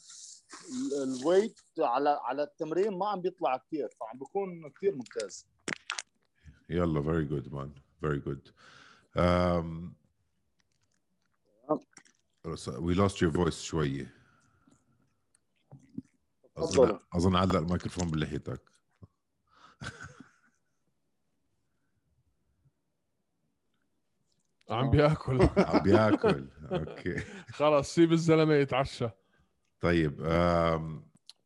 الويت 1.02 1.60
على 1.78 2.18
على 2.22 2.42
التمرين 2.42 2.98
ما 2.98 3.08
عم 3.08 3.20
بيطلع 3.20 3.56
كثير 3.56 3.88
فعم 4.00 4.18
بكون 4.18 4.70
كثير 4.76 4.94
ممتاز 4.94 5.46
يلا 6.68 7.02
very 7.02 7.26
good 7.26 7.52
man 7.52 7.70
very 8.04 8.20
good 8.28 8.50
um, 9.16 9.94
we 12.80 12.94
lost 12.94 13.20
your 13.20 13.30
voice 13.30 13.60
شوية 13.60 14.14
أظن 16.56 16.98
أظن 17.14 17.36
علق 17.36 17.56
الميكروفون 17.56 18.10
بلحيتك 18.10 18.60
عم 24.72 24.90
بياكل. 24.90 25.48
عم 25.68 25.78
بياكل. 25.82 26.48
okay. 26.72 27.16
خلص 27.52 27.94
سيب 27.94 28.12
الزلمة 28.12 28.54
يتعشى. 28.54 29.08
طيب 29.80 30.20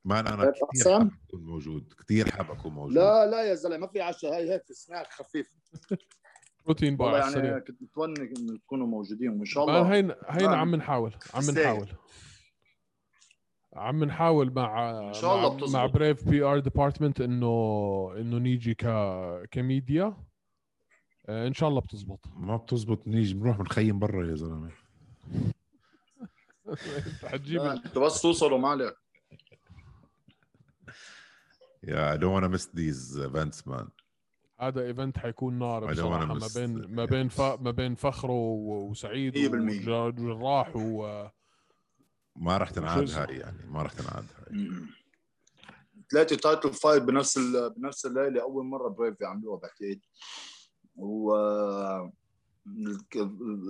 ما 0.05 0.21
أنا 0.21 0.53
كثير 0.73 0.91
حابب 1.01 1.11
أكون 1.29 1.45
موجود. 1.45 1.93
كثير 2.05 2.31
حابب 2.31 2.51
أكون 2.51 2.73
موجود. 2.73 2.95
لا 2.95 3.27
لا 3.31 3.43
يا 3.43 3.55
زلمة 3.55 3.77
ما 3.77 3.87
في 3.87 4.01
عشاء. 4.01 4.35
هاي 4.37 4.53
هيك 4.53 4.73
سناك 4.73 5.13
خفيف. 5.13 5.51
protein 6.65 6.97
bar 6.97 7.19
يعني 7.19 7.61
كنت 7.61 7.83
متمني 7.83 8.21
إنه 8.21 8.59
تكونوا 8.59 8.87
موجودين 8.87 9.31
وإن 9.31 9.45
شاء 9.45 9.65
الله. 9.65 9.95
هين 9.95 10.13
هين 10.29 10.49
عم 10.49 10.75
نحاول 10.75 11.15
عم 11.35 11.51
نحاول. 11.51 11.89
عم 13.75 14.05
نحاول 14.05 14.53
مع 14.53 14.91
إن 15.09 15.13
شاء 15.13 15.37
الله 15.37 15.57
بتصبط. 15.57 15.71
مع 15.71 15.87
بريف 15.87 16.29
PR 16.29 16.59
department 16.59 17.21
إنه 17.21 18.15
إنه 18.17 18.39
نيجي 18.39 18.75
ك 18.75 18.87
كميديا. 19.51 20.17
إن 21.29 21.55
شاء 21.55 21.69
الله 21.69 21.81
بتزبط. 21.81 22.21
ما 22.37 22.57
بتزبط 22.57 23.07
نيجي 23.07 23.35
بنروح 23.35 23.57
بنخيم 23.59 23.99
برا 23.99 24.27
يا 24.27 24.35
زلمة. 24.35 24.71
حتجيب 27.25 27.61
انت 27.61 27.99
بس 27.99 28.23
توصلوا 28.23 28.59
مالك 28.59 28.97
Yeah, 31.87 32.11
I 32.15 32.17
don't 32.17 32.33
want 32.33 32.43
to 32.43 32.49
miss 32.49 32.67
these 32.67 33.17
events, 33.17 33.65
man. 33.67 33.89
هذا 34.61 34.83
ايفنت 34.87 35.19
حيكون 35.19 35.59
نار 35.59 35.93
بصراحة 35.93 36.25
ما 36.25 36.49
بين 36.55 36.95
ما 36.95 37.05
بين 37.05 37.29
ف... 37.29 37.41
ما 37.41 37.71
بين 37.71 37.95
فخر 37.95 38.31
وسعيد 38.31 39.37
وجراح 39.89 40.77
و 40.77 41.27
ما 42.37 42.57
راح 42.59 42.71
تنعاد 42.71 43.11
هاي 43.11 43.37
يعني 43.37 43.67
ما 43.67 43.83
راح 43.83 43.93
تنعاد 43.93 44.25
هاي. 44.39 44.69
ثلاثة 46.13 46.37
title 46.37 46.73
fight 46.73 47.03
بنفس 47.03 47.37
ال... 47.37 47.75
بنفس 47.77 48.07
الليلة 48.07 48.43
أول 48.43 48.65
مرة 48.67 48.89
بريف 48.89 49.21
يعملوها 49.21 49.61
بعتقد 49.61 50.01
و 50.97 51.35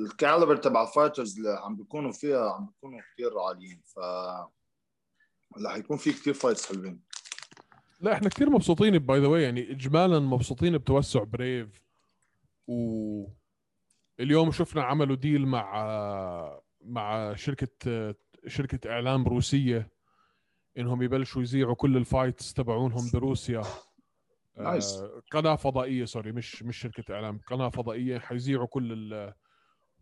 ال 0.04 0.11
caliber 0.11 0.56
تبع 0.56 0.82
ال 0.82 0.88
fighters 0.88 1.36
اللي 1.36 1.50
عم 1.50 1.76
بيكونوا 1.76 2.12
فيها 2.12 2.50
عم 2.50 2.66
بيكونوا 2.66 3.00
كثير 3.12 3.38
عاليين 3.38 3.82
ف 3.86 3.98
رح 5.66 5.76
يكون 5.76 5.96
في 5.96 6.12
كثير 6.12 6.34
fights 6.34 6.66
حلوين. 6.72 7.00
لا 8.00 8.12
إحنا 8.12 8.28
كثير 8.28 8.50
مبسوطين 8.50 8.98
by 8.98 9.20
the 9.20 9.42
يعني 9.42 9.70
اجمالا 9.70 10.18
مبسوطين 10.18 10.78
بتوسع 10.78 11.22
بريف 11.22 11.82
و 12.68 13.26
اليوم 14.20 14.52
شفنا 14.52 14.82
عملوا 14.82 15.16
deal 15.16 15.46
مع 15.46 16.60
مع 16.80 17.34
شركة 17.34 18.14
شركة 18.46 18.90
إعلام 18.90 19.28
روسية 19.28 19.90
إنهم 20.78 21.02
يبلشوا 21.02 21.42
يذيعوا 21.42 21.74
كل 21.74 21.96
ال 21.96 22.04
fights 22.04 22.54
تبعونهم 22.54 23.10
بروسيا. 23.12 23.62
nice 24.58 24.92
آه 24.94 25.22
قناة 25.30 25.56
فضائية 25.56 26.04
sorry 26.04 26.32
مش 26.32 26.62
مش 26.62 26.76
شركة 26.76 27.14
إعلام 27.14 27.40
قناة 27.46 27.68
فضائية 27.68 28.18
حيذيعوا 28.18 28.66
كل 28.66 29.32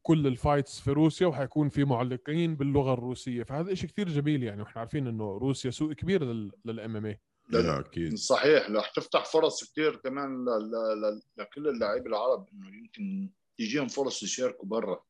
كل 0.03 0.27
ال 0.27 0.34
fights 0.34 0.81
في 0.81 0.91
روسيا 0.91 1.27
وحيكون 1.27 1.69
في 1.69 1.85
معلقين 1.85 2.57
باللغة 2.57 2.95
الروسية. 2.95 3.43
فهذا 3.43 3.75
شيء 3.75 3.91
كثير 3.91 4.09
جميل 4.09 4.43
يعني 4.43 4.63
وإحنا 4.63 4.81
عارفين 4.81 5.07
إنه 5.07 5.39
روسيا 5.39 5.71
سوق 5.71 5.93
كبير 5.93 6.25
لل 6.65 6.97
MMA 6.97 7.21
لا 7.49 7.81
أكيد. 7.81 8.15
صحيح. 8.15 8.71
رح 8.71 8.93
تفتح 8.97 9.25
فرص 9.25 9.73
كثير 9.73 9.97
كمان 9.97 10.45
لكل 11.39 11.69
اللاعبين 11.69 12.07
العرب 12.07 12.49
إنه 12.53 12.69
يمكن 12.69 13.31
يجيهم 13.59 13.89
فرص 13.89 14.23
يشاركوا 14.23 14.69
برا 14.69 15.05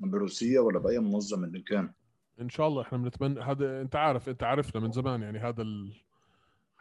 بروسيا 0.00 0.60
ولا 0.60 0.78
بأي 0.78 0.98
منظمة 0.98 1.46
اللي 1.46 1.60
كان. 1.60 1.92
إن 2.40 2.48
شاء 2.48 2.68
الله 2.68 2.82
إحنا 2.82 2.98
بنتمنى 2.98 3.40
هذا 3.40 3.80
أنت 3.80 3.96
عارف 3.96 4.28
أنت 4.28 4.42
عارفنا 4.42 4.80
من 4.80 4.92
زمان 4.92 5.22
يعني 5.22 5.38
هذا 5.38 5.62
ال... 5.62 5.92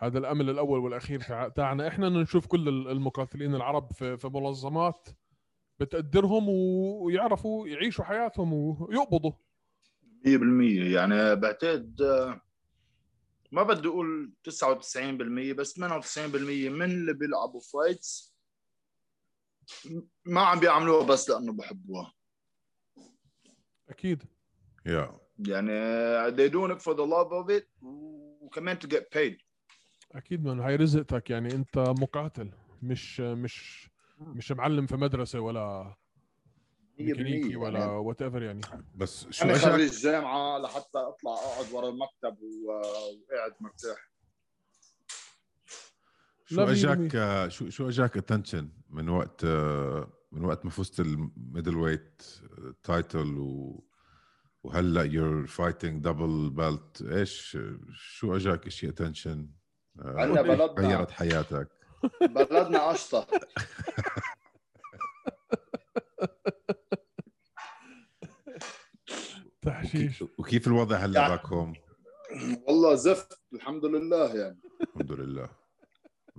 هذا 0.01 0.19
الأمل 0.19 0.49
الأول 0.49 0.79
والأخير 0.79 1.21
تاعنا. 1.49 1.87
إحنا 1.87 2.07
انه 2.07 2.19
نشوف 2.19 2.47
كل 2.47 2.69
المقاتلين 2.69 3.55
العرب 3.55 3.91
في, 3.93 4.17
في 4.17 4.27
منظمات 4.27 5.07
بتقدرهم 5.79 6.49
ويعرفوا 6.49 7.67
يعيشوا 7.67 8.05
حياتهم 8.05 8.53
ويقبضوا. 8.53 9.31
100% 10.25 10.31
يعني 10.93 11.35
بعتقد 11.35 12.01
ما 13.51 13.63
بدي 13.63 13.87
أقول 13.87 14.33
99% 14.49 14.51
بس 15.55 15.79
98% 15.79 15.81
من 16.69 16.81
اللي 16.81 17.13
بيلعبوا 17.13 17.59
fights 17.73 18.35
ما 20.25 20.41
عم 20.41 20.59
بيعملوها 20.59 21.05
بس 21.05 21.29
لأنه 21.29 21.53
بحبوها. 21.53 22.13
أكيد. 23.89 24.23
yeah. 24.85 25.19
يعني 25.39 25.71
they 26.31 26.51
doing 26.51 26.71
it 26.77 26.81
for 26.81 26.93
the 26.93 27.05
love 27.05 27.31
of 27.31 27.49
it 27.59 27.65
وكمان 28.41 28.79
to 28.79 28.87
get 28.87 29.11
paid. 29.15 29.48
أكيد 30.11 30.43
من 30.45 30.59
هاي 30.59 30.75
رزقتك 30.75 31.29
يعني 31.29 31.55
أنت 31.55 31.77
مقاتل 31.77 32.51
مش 32.83 33.19
مش 33.19 33.89
مش 34.19 34.51
معلم 34.51 34.85
في 34.85 34.95
مدرسة 34.95 35.39
ولا 35.39 35.95
100% 36.99 37.01
ميكانيكي 37.01 37.55
ولا 37.55 37.79
يعني. 37.79 37.91
whatever 37.91 38.43
يعني. 38.43 38.61
بس 38.95 39.27
شو 39.29 39.45
أنا 39.45 39.53
خريج 39.57 39.91
جامعة 39.91 40.57
لحتى 40.57 40.97
أطلع 40.97 41.33
أقعد 41.33 41.71
ورا 41.73 41.89
المكتب 41.89 42.37
وقاعد 42.65 43.53
مرتاح. 43.59 44.09
شو 46.45 46.63
إجاك؟ 46.63 47.15
آه، 47.15 47.47
شو 47.47 47.69
شو 47.69 47.89
إجاك 47.89 48.17
attention 48.17 48.69
من 48.89 49.09
وقت 49.09 49.43
آه، 49.43 50.13
من 50.31 50.45
وقت 50.45 50.65
ما 50.65 50.71
فزت 50.71 50.99
ال 50.99 51.77
middleweight 51.77 52.23
title 52.83 53.37
و 53.37 53.83
وهلأ 54.63 55.03
you're 55.03 55.47
fighting 55.47 56.03
double 56.03 56.49
belt 56.49 57.01
إيش 57.01 57.57
شو 57.93 58.35
إجاك 58.35 58.69
شيء 58.69 58.89
attention 58.89 59.49
عندنا 60.05 60.41
بلدنا. 60.41 60.87
غيرت 60.87 61.11
حياتك. 61.11 61.67
بلدنا 62.35 62.91
اشطر 62.91 63.25
تحشيش. 69.61 70.23
وكيف, 70.37 70.67
الوضع 70.67 70.97
هلا 70.97 71.21
يعني- 71.21 71.35
back 71.35 71.45
home 71.45 71.73
والله 72.67 72.95
زفت 72.95 73.39
الحمد 73.53 73.85
لله 73.85 74.35
يعني. 74.35 74.59
الحمد 74.81 75.11
لله. 75.11 75.49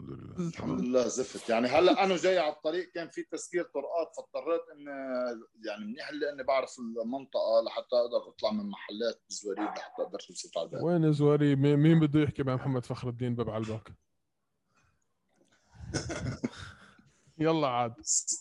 الحمد 0.09 0.21
لله. 0.39 0.49
الحمد 0.49 0.81
لله 0.81 1.07
زفت. 1.09 1.49
يعني 1.49 1.69
هلا 1.69 2.05
أنا 2.05 2.17
جاي 2.17 2.39
على 2.39 2.53
الطريق 2.53 2.91
كان 2.95 3.09
في 3.09 3.23
تسكير 3.23 3.63
طرقات 3.65 4.13
فاضطريت 4.17 4.61
إن 4.77 4.87
يعني 5.67 5.85
منيح 5.85 6.09
اللي 6.09 6.33
إني 6.33 6.43
بعرف 6.43 6.77
المنطقة 6.79 7.61
لحتى 7.67 7.97
أقدر 7.97 8.29
أطلع 8.29 8.51
من 8.51 8.71
محلات 8.71 9.23
بزواريب 9.31 9.65
لحتى 9.65 10.03
أقدر 10.03 10.19
اوصل 10.31 10.51
على 10.57 10.85
وين 10.85 11.13
زواري؟ 11.13 11.57
مي- 11.57 11.77
مين 11.77 12.01
بده 12.01 12.21
يحكي 12.21 12.43
مع 12.43 12.55
محمد 12.55 12.87
فخر 12.87 13.09
الدين 13.09 13.35
باب 13.35 13.51
على 13.51 13.65
الباك 13.65 13.89
يلا 17.41 17.69
عاد. 17.69 17.95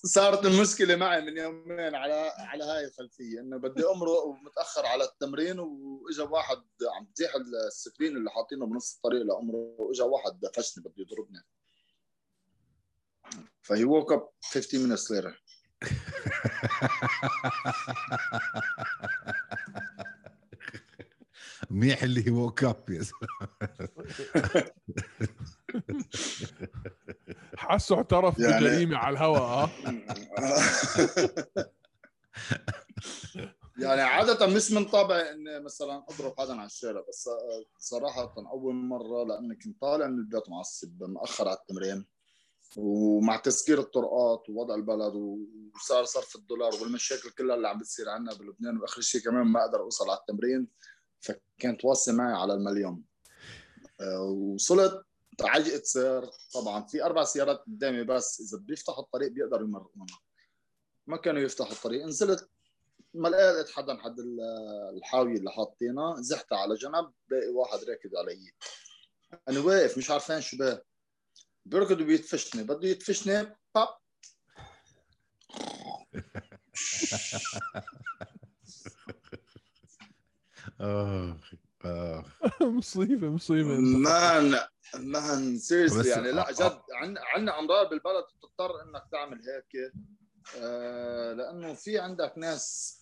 صارت 0.06 0.46
المشكلة 0.46 0.96
معي 0.96 1.22
من 1.22 1.38
يومين 1.38 1.96
على 1.96 2.32
على 2.38 2.64
هاي 2.64 2.86
الخلفية 2.86 3.40
إنه 3.40 3.58
بدي 3.58 3.84
أمرق 3.86 4.24
ومتأخر 4.26 4.86
على 4.86 5.04
التمرين 5.04 5.60
وإجا 5.60 6.24
واحد 6.24 6.58
عم 6.98 7.06
بزيح 7.16 7.32
السكرين 7.68 8.18
اللي 8.18 8.32
حاطينه 8.32 8.66
بنص 8.66 8.96
الطريق 8.96 9.22
لأمره 9.22 9.76
وإجا 9.80 10.04
واحد 10.04 10.40
دفشني 10.40 10.84
بده 10.84 10.94
يضربني. 10.98 11.44
فهي 13.62 13.86
woke 13.86 14.14
up 14.16 14.24
15 14.54 14.78
minutes 14.88 15.10
later. 15.12 15.34
منيح 21.70 22.04
اللي 22.04 22.32
هو 22.32 22.52
كاب 22.52 22.90
يا 22.90 23.02
زلمة. 23.02 23.50
حاسه 27.58 27.96
اعترف 27.96 28.40
يعني- 28.40 28.66
بجريمة 28.66 28.98
على 28.98 29.14
الهواء 29.14 29.42
آه 29.42 29.70
يعني 33.80 34.02
عادة 34.02 34.48
مش 34.48 34.72
من 34.72 34.86
طبعي 34.86 35.32
إني 35.32 35.60
مثلا 35.60 36.06
أضرب 36.10 36.34
حدا 36.40 36.54
على 36.54 36.66
الشارع 36.66 37.04
بس 37.10 37.30
صراحة 37.80 38.34
أول 38.38 38.76
مرة 38.76 39.24
لأني 39.24 39.56
كنت 39.56 39.82
طالع 39.82 40.08
من 40.08 40.20
البيت 40.20 40.50
معصب 40.50 41.04
مأخر 41.04 41.48
على 41.48 41.58
التمرين 41.58 42.06
ومع 42.78 43.36
تسكير 43.38 43.80
الطرقات 43.80 44.50
ووضع 44.50 44.76
البلد 44.76 45.14
وصار 45.76 46.06
صرف 46.06 46.36
الدولار 46.36 46.72
والمشاكل 46.82 47.30
كلها 47.30 47.56
اللي 47.56 47.68
عم 47.68 47.80
بتصير 47.80 48.10
عنا 48.10 48.34
بلبنان 48.34 48.78
وآخر 48.78 49.02
شيء 49.02 49.22
كمان 49.22 49.48
ما 49.48 49.66
أقدر 49.66 49.80
أوصل 49.80 50.10
على 50.10 50.20
التمرين 50.20 50.68
فكانت 51.20 51.86
واصلة 51.86 52.16
معي 52.16 52.34
على 52.34 52.54
المليون. 52.54 53.04
أه، 54.02 54.22
وصلت 54.22 55.06
عجقت 55.42 55.86
سير 55.86 56.30
طبعا 56.54 56.86
في 56.86 57.04
أربع 57.04 57.24
سيارات 57.24 57.60
قدامي 57.68 58.04
بس 58.04 58.42
إذا 58.42 58.58
بيفتحوا 58.64 59.04
الطريق 59.04 59.32
بيقدروا 59.32 59.68
يمرقونا 59.68 60.06
ما 61.08 61.18
كانوا 61.18 61.42
يفتحوا 61.42 61.72
الطريق. 61.72 62.06
نزلت 62.06 62.50
ما 63.14 63.28
لقيت 63.28 63.70
حدا 63.70 63.98
حد 64.02 64.20
ال- 64.20 64.42
الحاوية 64.98 65.38
اللي 65.38 65.52
حاطينها. 65.52 66.16
زحت 66.22 66.54
على 66.54 66.76
جنب 66.76 67.12
باقي 67.30 67.48
واحد 67.48 67.80
راكد 67.84 68.16
علي. 68.16 68.52
أنا 69.50 69.60
واقف 69.60 69.98
مش 69.98 70.12
عارفين 70.12 70.42
شو 70.42 70.58
باه 70.58 70.84
بيركض 71.66 72.02
وبيتفشني. 72.02 72.64
بده 72.64 72.88
يتفشني 72.88 73.56
باب. 73.76 73.88
آخ 80.80 81.54
آخ. 81.86 82.26
مصيبة 82.62 83.30
مصيبة. 83.30 83.80
مان 83.80 84.60
مان 84.96 85.58
سيريسلي 85.58 86.10
يعني 86.10 86.32
لا 86.32 86.50
آه. 86.50 86.52
جد. 86.52 86.82
عندنا 86.92 87.22
عندنا 87.36 87.60
امراض 87.60 87.90
بالبلد 87.90 88.24
بتضطر 88.40 88.82
إنك 88.84 89.04
تعمل 89.12 89.42
هيك. 89.50 89.94
آه 90.58 91.34
لأنه 91.34 91.74
في 91.74 92.00
عندك 92.00 92.34
ناس 92.38 92.96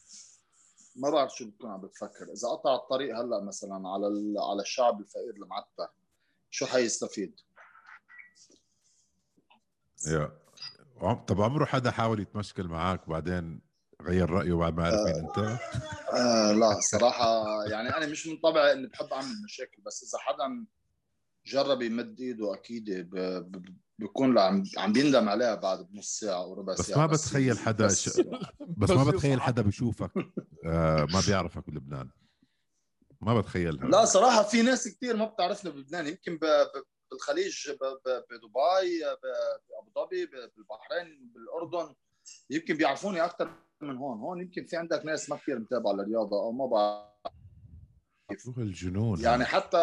ما 0.96 1.10
بعرف 1.10 1.32
شو 1.36 1.50
بتكون 1.50 1.72
عم 1.72 1.82
بتفكر. 1.82 2.24
إذا 2.24 2.48
قطع 2.48 2.76
الطريق 2.76 3.18
هلأ 3.20 3.44
مثلا 3.44 3.90
على 3.90 4.06
على 4.40 4.62
الشعب 4.62 5.00
الفقير 5.00 5.34
المعتر 5.36 5.88
شو 6.50 6.66
حيستفيد؟ 6.66 7.40
يا. 10.08 10.32
طب 11.28 11.42
عمره 11.42 11.66
حدا 11.66 11.92
حاول 11.92 12.20
يتمشكل 12.20 12.68
معك 12.68 13.10
بعدين 13.10 13.62
غير 14.02 14.30
رأيه 14.30 14.54
بعد 14.54 14.74
ما 14.78 14.86
عرف 14.86 14.96
مين 15.06 15.16
أنت؟ 15.26 15.38
آه 16.14 16.52
لا 16.52 16.80
صراحة 16.80 17.46
يعني 17.66 17.98
أنا 17.98 18.06
مش 18.06 18.28
من 18.28 18.38
طبعي 18.38 18.72
إني 18.74 18.88
بحب 18.88 19.06
أعمل 19.06 19.42
مشاكل 19.46 19.82
بس 19.82 20.04
إذا 20.04 20.18
حدا 20.24 20.66
جرب 21.48 21.82
يمد 21.82 22.20
إيده 22.20 22.54
أكيد 22.54 22.90
ب- 22.92 23.16
ب- 23.52 23.76
بيكون 24.00 24.38
عم 24.40 24.64
عم 24.78 24.94
بيندم 24.94 25.30
عليها 25.30 25.56
بعد 25.56 25.88
بنص 25.92 26.20
ساعة 26.20 26.44
أو 26.44 26.54
ربع 26.54 26.74
بس 26.74 26.80
ساعة 26.82 26.98
ما 26.98 27.06
بتخيل 27.06 27.58
حدا 27.60 27.86
بس 27.86 28.10
ش- 28.10 28.22
بس 28.78 28.90
ما 28.90 29.04
بس 29.04 29.14
بتخيل. 29.14 29.42
حدا 29.42 29.62
بيشوفك 29.62 30.12
آه 30.66 31.08
ما 31.14 31.22
بيعرفك 31.28 31.70
بلبنان. 31.70 32.10
ما 33.22 33.40
بتخيلها. 33.42 33.88
لا 33.88 34.06
صراحة 34.06 34.44
في 34.44 34.62
ناس 34.62 34.88
كثير 34.88 35.16
ما 35.18 35.26
بتعرفنا 35.26 35.72
بلبنان. 35.72 36.08
يمكن 36.08 36.36
ب- 36.38 36.46
ب- 36.46 36.84
بالخليج 37.12 37.70
ب- 37.72 37.74
ب- 37.76 38.24
بدبي 38.30 39.00
ب- 39.00 39.20
بأبو 39.70 39.92
ظبي 40.06 40.26
ب- 40.26 40.52
بالبحرين 40.56 41.32
بالأردن. 41.34 41.96
يمكن 42.50 42.78
بيعرفوني 42.78 43.26
أكثر 43.26 43.52
من 43.82 43.98
هون. 43.98 44.20
هون 44.20 44.42
يمكن 44.42 44.66
في 44.66 44.76
عندك 44.78 45.06
ناس 45.06 45.30
ما 45.30 45.36
كثير 45.38 45.60
متابعة 45.60 45.94
للرياضة 45.94 46.38
أو 46.40 46.52
ما 46.52 46.66
بعرف. 46.66 47.34
شو 48.44 48.52
الجنون. 48.58 49.20
يعني 49.22 49.46
حتى 49.46 49.78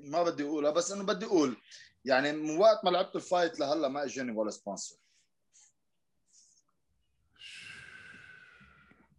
ما 0.00 0.22
بدي 0.22 0.42
اقولها 0.42 0.70
بس 0.70 0.92
إنه 0.92 1.04
بدي 1.04 1.26
أقول 1.26 1.56
يعني 2.04 2.32
من 2.32 2.56
وقت 2.58 2.84
ما 2.84 2.90
لعبت 2.90 3.16
ال 3.16 3.23
fight 3.23 3.60
لهلأ 3.60 3.88
ما 3.88 4.04
إجاني 4.04 4.32
ولا 4.32 4.50
sponsor. 4.50 4.96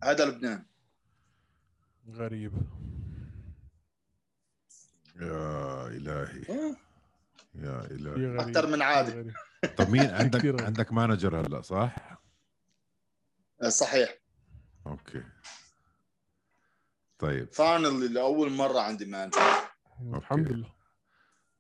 هذا 0.04 0.26
لبنان. 0.26 0.66
غريب. 2.12 2.54
يا 5.22 5.88
إلهي. 5.88 6.76
يا 7.56 7.82
إلهي. 7.92 8.42
أكتر 8.50 8.68
من 8.68 8.82
عادي. 8.82 9.32
طب 9.78 9.90
مين 9.90 10.10
عندك. 10.20 10.62
عندك 10.62 10.94
manager 10.94 11.40
هلأ 11.42 11.62
صح؟ 11.62 11.96
آه، 13.64 13.70
صحيح. 13.70 14.18
okay. 14.88 15.24
طيب. 17.20 17.54
finally 17.54 18.08
لأول 18.08 18.52
مرة 18.52 18.80
عندي 18.80 19.06
man 19.06 19.32
الحمد 20.02 20.52
لله. 20.52 20.74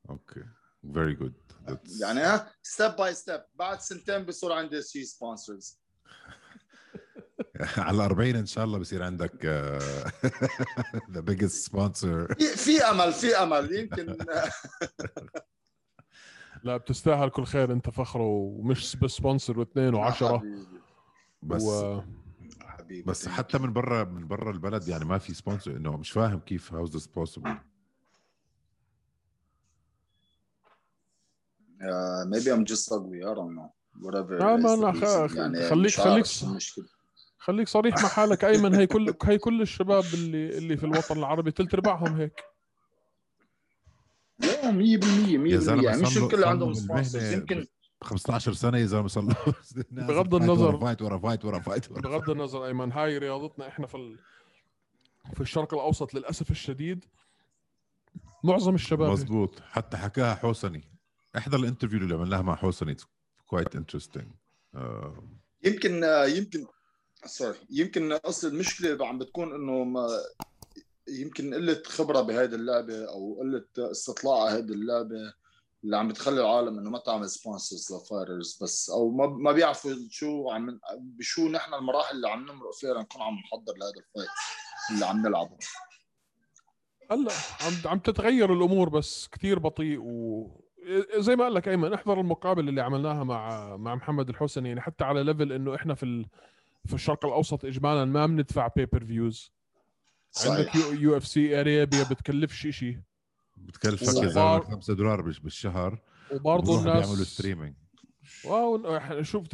okay. 0.10 0.44
Very 0.94 1.14
good 1.14 1.34
يعني 2.02 2.20
ها 2.20 2.52
step 2.64 2.96
by 2.96 3.14
step 3.14 3.42
بعد 3.56 3.80
سنتين 3.80 4.24
بصير 4.24 4.52
عندي 4.52 4.82
شي 4.82 5.06
sponsors 5.06 5.80
على 7.78 8.06
40 8.06 8.36
إن 8.36 8.46
شاء 8.46 8.66
الله 8.66 8.80
بصير 8.80 9.04
عندك 9.04 9.46
ذا 11.12 11.20
بيجست 11.20 11.66
سبونسر 11.66 12.36
في 12.36 12.84
أمل 12.84 13.14
في 13.14 13.36
أمل 13.36 13.76
يمكن. 13.76 14.18
لا 16.64 16.78
بتستاهل 16.78 17.30
كل 17.30 17.46
خير 17.46 17.72
أنت 17.72 17.90
فخر 17.90 18.22
ومش 18.22 18.96
بس 18.96 19.12
سبونسر 19.12 19.60
واثنين 19.60 19.94
وعشرة. 19.94 20.44
بس 21.44 21.64
و... 21.64 22.02
حبيبي 22.62 23.02
بس 23.02 23.28
حتى 23.28 23.58
من 23.58 23.74
برا 23.74 24.04
من 24.04 24.28
برا 24.28 24.52
البلد 24.52 24.88
يعني 24.88 25.06
ما 25.06 25.18
في 25.18 25.34
سبونسر 25.34 25.72
إنه 25.72 25.98
مش 25.98 26.12
فاهم 26.12 26.40
كيف 26.40 26.74
هاوز 26.74 26.96
ذس 26.96 27.08
بوسيبل 27.08 27.58
Uh, 31.82 32.26
maybe 32.34 32.50
I'm 32.52 32.66
just 32.66 32.92
ugly. 32.92 33.20
I 33.24 33.34
don't 33.34 33.54
know. 33.58 33.70
Whatever 34.06 34.42
آه، 34.42 34.56
ما 34.56 34.76
is 34.76 34.80
the 34.80 34.82
لا،. 34.84 35.28
خ- 35.28 35.36
يعني 35.36 35.70
خليك- 35.70 36.00
خليك-. 36.00 36.86
خليك 37.38 37.68
صريح 37.68 37.96
مع 38.04 38.10
حالك. 38.10 38.44
أيمن 38.46 38.76
هي 38.76 38.88
كل 38.88 39.14
هي 39.24 39.38
كل 39.38 39.62
الشباب 39.62 40.04
اللي 40.14 40.58
اللي 40.58 40.78
في 40.78 40.84
الوطن 40.84 41.18
العربي 41.20 41.52
ثلث 41.52 41.74
ارباعهم 41.74 42.16
هيك. 42.16 42.44
لا 44.40 44.72
100% 44.72 45.38
100% 45.38 45.52
يا 45.54 45.60
زلمة 45.60 45.84
يعني 45.84 46.02
مش 46.02 46.18
الكل 46.18 46.44
عندهم 46.44 46.74
sponsors 46.74 47.34
يمكن 47.34 47.66
15 48.04 48.54
سنة 48.54 48.78
يا 48.78 48.86
زلمة 48.86 49.08
صار 49.08 49.24
بغض 49.92 50.36
النظر- 50.36 50.68
ورا 50.76 50.78
fight 50.80 51.02
ورا 51.02 51.18
fight 51.18 51.46
ورا 51.46 51.60
fight 51.60 51.92
ورا 51.92 52.02
بغض 52.02 52.30
النظر 52.30 52.66
أيمن 52.66 52.92
هاي 52.92 53.18
رياضتنا 53.18 53.68
إحنا 53.68 53.88
في 53.88 53.96
ال... 53.96 54.20
في 55.34 55.42
الشرق 55.42 55.74
الأوسط 55.74 56.14
للأسف 56.14 56.52
الشديد. 56.52 57.06
معظم 58.44 58.76
الشباب 58.76 59.12
مزبوط 59.12 59.60
حتى 59.72 59.98
حكاها 59.98 60.36
حسني 60.36 60.84
احضر 61.40 61.60
ال 61.60 61.64
interview 61.64 62.00
اللي 62.00 62.16
عملناها 62.16 62.42
مع 62.42 62.56
حسني 62.56 62.96
quite 63.48 63.76
interesting 63.76 64.32
يمكن 65.64 66.04
يمكن 66.28 66.68
sorry 67.26 67.58
يمكن 67.70 68.12
أصل 68.12 68.48
المشكلة 68.48 69.08
عم 69.08 69.20
بتكون 69.20 69.56
إنه 69.56 69.84
ما 69.84 70.08
يمكن 71.08 71.54
قلة 71.54 71.84
خبرة 71.86 72.22
بهيدي 72.22 72.56
اللعبة 72.56 73.06
أو 73.10 73.40
قلة 73.40 73.66
استطلاع 73.92 74.44
على 74.44 74.58
هيدي 74.58 74.74
اللعبة 74.74 75.34
اللي 75.84 75.98
عم 75.98 76.08
بتخلي 76.08 76.42
العالم 76.42 76.80
إنه 76.80 76.90
ما 76.90 77.00
تعمل 77.00 77.30
sponsors 77.30 77.94
ل 77.94 78.01
fighters 78.01 78.60
بس 78.62 78.90
أو 78.90 79.12
ما 79.12 79.28
ما 79.28 79.52
بيعرفوا 79.52 79.92
شو 80.10 80.50
عم 80.50 80.80
بشو 81.00 81.50
نحن 81.50 81.74
المراحل 81.74 82.16
اللي 82.16 82.30
عم 82.30 82.44
نمرق 82.44 82.74
فيها 82.74 82.94
لنكون 82.94 83.22
عم 83.22 83.34
نحضر 83.34 83.74
لهذا 83.78 83.94
ال 83.98 84.03
fight 84.03 84.30
اللي 84.92 85.06
عم 85.06 85.28
نلعبه. 85.28 85.58
هلأ 87.12 87.34
عم 87.62 87.74
عم 87.86 88.00
تتغير 88.00 88.54
الأمور 88.54 88.90
بس 88.90 89.28
كثير 89.28 89.60
بطيء 89.60 90.00
و 90.02 90.69
زي 91.18 91.36
ما 91.36 91.44
قال 91.44 91.54
لك 91.54 91.68
أيمن 91.68 91.94
احضر 91.94 92.20
المقابله 92.20 92.70
اللي 92.70 92.82
عملناها 92.82 93.24
مع 93.24 93.76
مع 93.78 93.96
محمد 93.96 94.30
الحسني. 94.30 94.68
يعني 94.70 94.82
حتى 94.82 95.04
على 95.04 95.24
level 95.24 95.54
إنه 95.54 95.76
إحنا 95.76 95.94
في 95.94 96.04
ال... 96.04 96.26
في 96.86 96.94
الشرق 96.94 97.26
الأوسط 97.26 97.66
اجمالا 97.66 98.06
ما 98.06 98.26
بندفع 98.26 98.68
pay-per-views 98.76 99.54
عندك 100.46 100.76
U, 100.76 100.92
UFC 100.92 101.60
Arabia 101.60 102.04
بتكلفش 102.04 102.68
شيء 102.68 103.00
بتكلفك 103.58 104.02
يا. 104.08 104.28
زلمة 104.30 104.60
5 104.60 104.94
دولار 104.94 105.22
بالشهر. 105.22 106.00
وبرضه 106.32 106.80
الناس 106.80 107.06
بيعملوا 107.06 107.26
streaming 107.26 107.76
wow 108.46 109.00
شوف 109.22 109.48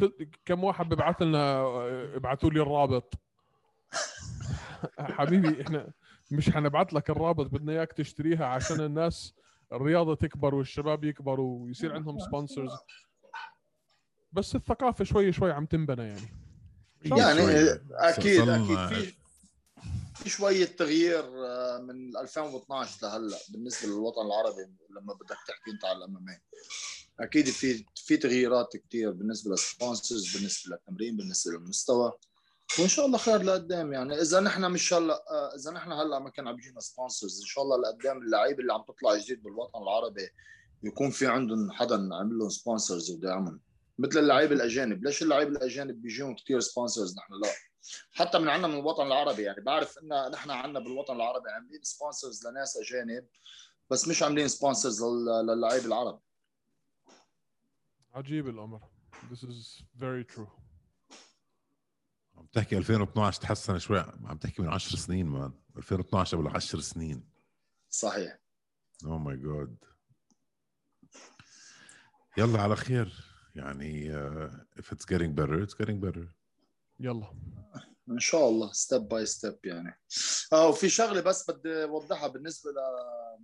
كم 0.44 0.64
واحد 0.64 0.88
ببعث 0.88 1.22
لنا 1.22 1.62
ابعثوا 2.16 2.50
لي 2.50 2.62
الرابط. 2.62 3.14
حبيبي 4.98 5.62
إحنا 5.62 5.92
مش 6.30 6.50
حنبعث 6.50 6.94
لك 6.94 7.10
الرابط 7.10 7.46
بدنا 7.46 7.72
إياك 7.72 7.92
تشتريها 7.92 8.46
عشان 8.46 8.80
الناس 8.80 9.34
الرياضة 9.72 10.14
تكبر 10.14 10.54
والشباب 10.54 11.04
يكبروا 11.04 11.64
ويصير 11.64 11.94
عندهم 11.94 12.18
sponsors 12.18 12.70
بس 14.32 14.54
الثقافة 14.56 15.04
شوي 15.04 15.32
شوي 15.32 15.52
عم 15.52 15.66
تنبنى 15.66 16.02
يعني. 16.02 16.28
يعني 17.04 17.40
شوي. 17.40 17.80
أكيد 17.92 18.48
أكيد 18.48 18.88
في 18.88 19.12
في 20.14 20.28
شوية 20.30 20.64
تغيير 20.64 21.24
آه، 21.46 21.78
من 21.78 22.16
2012 22.16 23.06
لهلأ 23.06 23.36
بالنسبة 23.48 23.88
للوطن 23.88 24.26
العربي 24.26 24.72
لما 24.90 25.14
بدك 25.14 25.36
تحكي 25.48 25.70
أنت 25.70 25.84
على 25.84 25.98
ال 25.98 26.05
MMA 26.05 26.26
أكيد 27.20 27.46
في 27.46 27.84
في 27.94 28.16
تغييرات 28.16 28.76
كثير 28.76 29.10
بالنسبة 29.10 29.50
لل 29.50 29.67
sponsors 29.67 30.36
بالنسبة 30.36 30.76
للتمرين 30.76 31.16
بالنسبة 31.16 31.52
للمستوى. 31.52 32.12
وإن 32.78 32.88
شاء 32.88 33.06
الله 33.06 33.18
خير 33.18 33.42
لقدام 33.42 33.92
يعني. 33.92 34.20
إذا 34.20 34.40
نحن 34.40 34.70
مش 34.70 34.94
هلا 34.94 35.22
إذا 35.54 35.70
نحن 35.70 35.92
هلا 35.92 36.18
ما 36.18 36.30
كان 36.30 36.48
عم 36.48 36.58
يجينا 36.58 36.80
sponsors 36.80 37.40
إن 37.40 37.46
شاء 37.46 37.64
الله 37.64 37.76
لقدام 37.76 38.22
اللعيبه 38.22 38.60
اللي 38.60 38.72
عم 38.72 38.82
تطلع 38.82 39.16
جديد 39.16 39.42
بالوطن 39.42 39.82
العربي 39.82 40.28
يكون 40.82 41.10
في 41.10 41.26
عندهم 41.26 41.70
حدا 41.70 42.14
عامل 42.14 42.38
لهم 42.38 42.48
sponsors 42.48 43.10
وداعمهم 43.10 43.60
مثل 43.98 44.18
اللعيبه 44.18 44.54
الأجانب. 44.54 45.04
ليش 45.04 45.22
اللعيبه 45.22 45.50
الأجانب 45.50 46.02
بيجيهم 46.02 46.34
كثير 46.36 46.60
sponsors 46.60 47.16
نحن؟ 47.16 47.32
لا. 47.32 47.48
حتى 48.12 48.38
من 48.38 48.48
عندنا 48.48 48.68
من 48.68 48.78
الوطن 48.78 49.06
العربي 49.06 49.42
يعني. 49.42 49.60
بعرف 49.60 49.98
إن 49.98 50.30
نحن 50.30 50.50
عندنا 50.50 50.80
بالوطن 50.80 51.16
العربي 51.16 51.50
عاملين 51.50 51.82
sponsors 51.82 52.46
لناس 52.46 52.76
أجانب 52.76 53.26
بس 53.90 54.08
مش 54.08 54.22
عاملين 54.22 54.48
sponsors 54.48 55.04
للعيب 55.04 55.86
العرب 55.86 56.20
عجيب 58.14 58.48
الأمر. 58.48 58.80
This 59.30 59.42
is 59.42 59.82
very 59.98 60.24
true. 60.34 60.65
عم 62.46 62.50
تحكي 62.52 62.76
2012 62.78 63.40
تحسن 63.42 63.78
شوي 63.78 63.98
عم 64.24 64.38
تحكي 64.38 64.62
من 64.62 64.68
10 64.68 64.96
سنين 64.96 65.26
man. 65.26 65.52
2012 65.76 66.38
قبل 66.38 66.48
10 66.48 66.80
سنين. 66.80 67.28
صحيح. 67.90 68.38
oh 69.04 69.18
my 69.18 69.36
God 69.36 69.76
يلا 72.38 72.60
على 72.60 72.76
خير. 72.76 73.24
يعني 73.54 74.12
uh, 74.12 74.50
if 74.80 74.92
it's 74.92 75.04
getting 75.04 75.32
better 75.34 75.66
it's 75.66 75.74
getting 75.74 76.00
better. 76.00 76.26
يلا. 77.00 77.34
إن 78.10 78.18
شاء 78.18 78.48
الله 78.48 78.72
step 78.72 79.08
by 79.08 79.26
step 79.26 79.58
يعني. 79.64 80.00
آه 80.52 80.68
وفي 80.68 80.88
شغلة 80.88 81.20
بس 81.20 81.50
بدي 81.50 81.84
أوضحها 81.84 82.28
بالنسبة 82.28 82.70
ل 82.70 82.74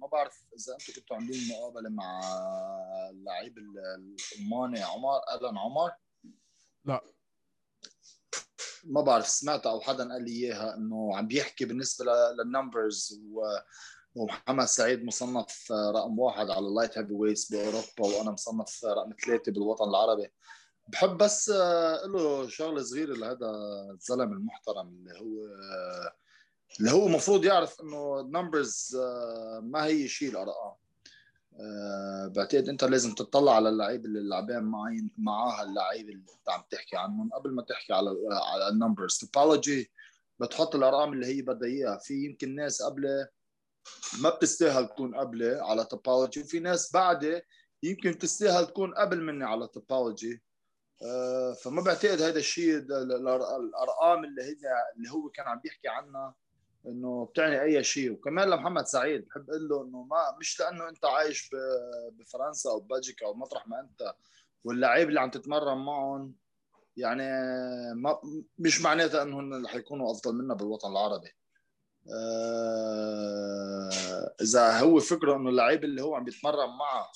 ما 0.01 0.07
بعرف 0.07 0.45
إذا 0.59 0.73
أنتم 0.73 1.01
كنتوا 1.01 1.17
عاملين 1.17 1.49
مقابلة 1.49 1.91
مع 1.91 2.21
اللعيب 3.11 3.59
الالماني 3.59 4.83
عمر 4.83 5.21
ألان 5.35 5.59
عمر؟ 5.59 5.91
لا. 6.85 7.01
ما 8.85 9.01
بعرف 9.01 9.29
سمعت 9.29 9.66
أو 9.66 9.81
حدا 9.81 10.12
قال 10.12 10.25
لي 10.25 10.31
إياها 10.31 10.75
إنه 10.75 11.16
عم 11.16 11.27
بيحكي 11.29 11.64
بالنسبة 11.64 12.05
لل 12.38 12.57
numbers 12.57 13.21
و 13.33 13.42
ومحمد 14.14 14.64
سعيد 14.64 15.05
مصنف 15.05 15.73
رقم 15.73 16.18
واحد 16.18 16.51
على 16.51 16.66
ال 16.67 16.99
light 16.99 17.12
heavyweights 17.12 17.53
بأوروبا 17.53 18.18
وأنا 18.18 18.31
مصنف 18.31 18.85
رقم 18.85 19.11
ثلاثة 19.27 19.53
بالوطن 19.53 19.88
العربي. 19.88 20.33
بحب 20.88 21.16
بس 21.16 21.51
آه، 21.51 22.07
له 22.07 22.49
شغلة 22.49 22.83
صغيرة 22.83 23.14
لهذا 23.14 23.51
الزلمة 23.95 24.33
المحترم 24.33 24.88
اللي 24.88 25.21
هو 25.21 25.47
اللي 26.81 26.90
هو 26.90 27.07
المفروض 27.07 27.45
يعرف 27.45 27.81
إنه 27.81 28.21
ال 28.21 28.30
numbers 28.30 28.97
ما 29.62 29.85
هي 29.85 30.09
شيء 30.09 30.31
الأرقام. 30.31 30.75
آه، 31.61 32.27
بعتقد 32.37 32.69
انت 32.69 32.85
لازم 32.85 33.15
تطلع 33.15 33.55
على 33.57 33.69
اللعيب 33.69 34.05
اللي 34.05 34.29
لعبان 34.29 34.65
معي 34.65 35.09
معاها 35.19 35.62
اللعيب 35.62 36.09
اللي 36.09 36.25
انت 36.38 36.49
عم 36.51 36.62
تحكي 36.71 36.97
عنهم 36.97 37.31
قبل 37.33 37.51
ما 37.55 37.62
تحكي 37.62 37.93
على 37.93 38.11
على 38.53 38.69
ال 38.69 38.75
numbers 38.75 39.19
Tapology 39.19 39.91
بتحط 40.41 40.75
الأرقام 40.75 41.12
اللي 41.12 41.27
هي 41.27 41.43
بدها 41.43 41.69
إياها. 41.69 41.99
في 41.99 42.15
يمكن 42.25 42.55
ناس 42.55 42.83
قبله 42.83 43.29
ما 44.23 44.31
بتستاهل 44.31 44.88
تكون 44.88 45.15
قبله 45.15 45.62
على 45.62 45.85
Tapology 45.85 46.41
وفي 46.43 46.61
ناس 46.61 46.93
بعده 46.95 47.47
يمكن 47.83 48.19
تستاهل 48.19 48.67
تكون 48.67 48.95
قبل 48.95 49.23
مني 49.23 49.45
على 49.45 49.69
Tapology 49.69 50.43
آه، 51.05 51.53
فما 51.53 51.83
بعتقد 51.83 52.23
هذا 52.23 52.38
الشيء 52.38 52.77
ال- 52.77 52.93
ال- 52.93 53.29
الأرقام 53.61 54.25
اللي 54.25 54.43
هي 54.43 54.57
اللي 54.97 55.11
هو 55.11 55.29
كان 55.29 55.47
عم 55.47 55.61
بيحكي 55.65 55.88
عنها 55.88 56.35
إنه 56.87 57.25
بتعني 57.31 57.62
أي 57.62 57.85
شيء. 57.85 58.12
وكمان 58.12 58.51
لمحمد 58.51 58.87
سعيد 58.87 59.27
بحب 59.29 59.51
أقول 59.51 59.68
له 59.68 59.83
إنه 59.83 60.03
ما 60.03 60.37
مش 60.40 60.61
لأنه 60.61 60.88
أنت 60.88 61.05
عايش 61.05 61.51
بفرنسا 62.12 62.71
أو 62.71 62.81
بلجيكا 62.81 63.27
أو 63.27 63.35
مطرح 63.35 63.68
ما 63.68 63.81
أنت 63.81 64.14
واللعيب 64.64 65.09
اللي 65.09 65.21
عم 65.21 65.31
تتمرن 65.31 65.79
معهم 65.79 66.35
يعني 66.97 67.23
ما 67.95 68.21
مش 68.59 68.81
معناتها 68.83 69.23
انهم 69.23 69.64
رح 69.66 69.75
يكونوا 69.75 70.11
أفضل 70.12 70.35
منا 70.35 70.55
بالوطن 70.55 70.90
العربي. 70.90 71.31
آه، 73.03 74.35
إذا 74.40 74.79
هو 74.79 75.01
فكره 75.01 75.37
إنه 75.37 75.51
اللعيب 75.51 75.85
اللي 75.85 76.03
هو 76.03 76.14
عم 76.14 76.29
يتمرن 76.29 76.68
معه 76.68 77.11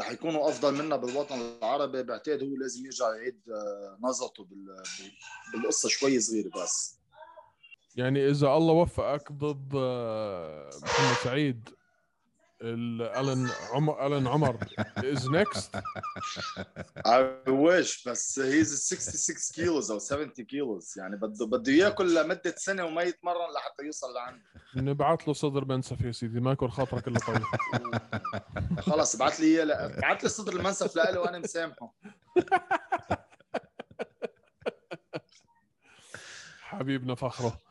رح 0.00 0.10
يكونوا 0.10 0.48
أفضل 0.48 0.74
منا 0.74 0.96
بالوطن 0.96 1.34
العربي 1.40 2.02
بعتقد 2.02 2.42
هو 2.42 2.56
لازم 2.56 2.84
يرجع 2.84 3.14
يعيد 3.16 3.40
آه، 3.50 3.98
نظرته 4.00 4.44
بال- 4.44 4.82
بالقصة 5.52 5.88
شوي 5.88 6.20
صغيرة 6.20 6.48
بس. 6.62 6.95
يعني 7.96 8.30
إذا 8.30 8.46
الله 8.48 8.72
وفقك 8.72 9.32
ضد 9.32 9.72
آه، 9.76 10.70
محمد 10.82 11.16
سعيد 11.24 11.68
ال- 12.62 13.02
ألن 13.02 13.48
عمر 13.72 14.06
ألن 14.06 14.26
عمر 14.26 14.58
is 14.98 15.30
next 15.30 15.76
I 17.08 17.20
wish 17.48 18.08
بس 18.08 18.38
he's 18.38 18.74
66 18.80 19.36
كيلوز 19.54 19.90
أو 19.90 19.98
70 19.98 20.28
كيلوز 20.30 20.94
يعني 20.98 21.16
بده 21.16 21.46
بده 21.46 21.72
ياكل 21.72 22.14
لمدة 22.14 22.54
سنة 22.56 22.84
وما 22.84 23.02
يتمرن 23.02 23.52
لحتى 23.56 23.82
يوصل 23.84 24.14
لعنده. 24.14 24.42
نبعث 24.76 25.28
له 25.28 25.32
صدر 25.34 25.64
منسف 25.64 26.00
يا 26.00 26.12
سيدي 26.12 26.40
ما 26.40 26.52
يكون 26.52 26.70
خاطرك 26.70 27.08
إلا 27.08 27.18
طيب. 27.18 27.42
خلص 28.80 29.14
ابعث 29.14 29.40
لي 29.40 29.46
إياه 29.46 29.86
ابعث 29.98 30.22
لي 30.22 30.28
صدر 30.28 30.52
المنسف 30.52 30.96
لإله 30.96 31.20
وأنا 31.20 31.38
مسامحه. 31.38 31.94
حبيبنا 36.60 37.14
فخره. 37.14 37.65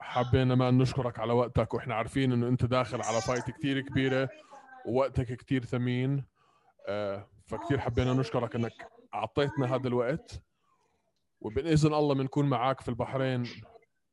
حبينا 0.00 0.54
ما 0.54 0.70
نشكرك 0.70 1.18
على 1.18 1.32
وقتك 1.32 1.74
وإحنا 1.74 1.94
عارفين 1.94 2.32
إنه 2.32 2.48
أنت 2.48 2.64
داخل 2.64 3.02
على 3.02 3.20
fight 3.20 3.50
كتير 3.50 3.80
كبيرة 3.80 4.28
ووقتك 4.86 5.32
كتير 5.32 5.64
ثمين 5.64 6.24
آه، 6.88 7.28
فكتير 7.46 7.78
حبينا 7.78 8.12
نشكرك 8.12 8.54
إنك 8.54 8.72
أعطيتنا 9.14 9.74
هذا 9.74 9.88
الوقت 9.88 10.42
وبإذن 11.40 11.94
الله 11.94 12.14
بنكون 12.14 12.46
معاك 12.46 12.80
في 12.80 12.88
البحرين 12.88 13.46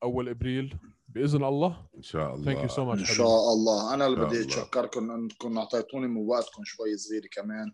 أول 0.04 0.30
إبريل 0.30 0.78
بإذن 1.08 1.44
الله. 1.44 1.88
إن 1.98 2.02
شاء 2.02 2.34
الله. 2.36 2.46
Thank 2.46 2.58
you 2.58 2.68
so 2.68 2.82
إن 2.82 2.88
much 2.88 3.18
شاء 3.18 3.54
الله. 3.54 3.94
أنا 3.94 4.06
اللي 4.06 4.26
بدي 4.26 4.36
الله. 4.36 4.46
أتشكركم 4.46 5.12
إنكم 5.12 5.58
أعطيتوني 5.58 6.08
من 6.08 6.28
وقتكم 6.28 6.64
شوي 6.64 6.98
صغيره 6.98 7.28
كمان. 7.32 7.72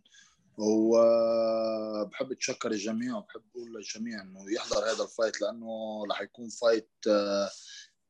وبحب 0.58 2.32
اتشكر 2.32 2.72
الجميع 2.72 3.18
وبحب 3.18 3.42
أقول 3.56 3.74
للجميع 3.74 4.22
إنه 4.22 4.54
يحضر 4.54 4.92
هذا 4.92 5.04
ال 5.04 5.10
fight 5.10 5.42
لأنه 5.42 6.04
رح 6.12 6.22
يكون 6.22 6.50
fight 6.50 6.90
آه، 7.08 7.50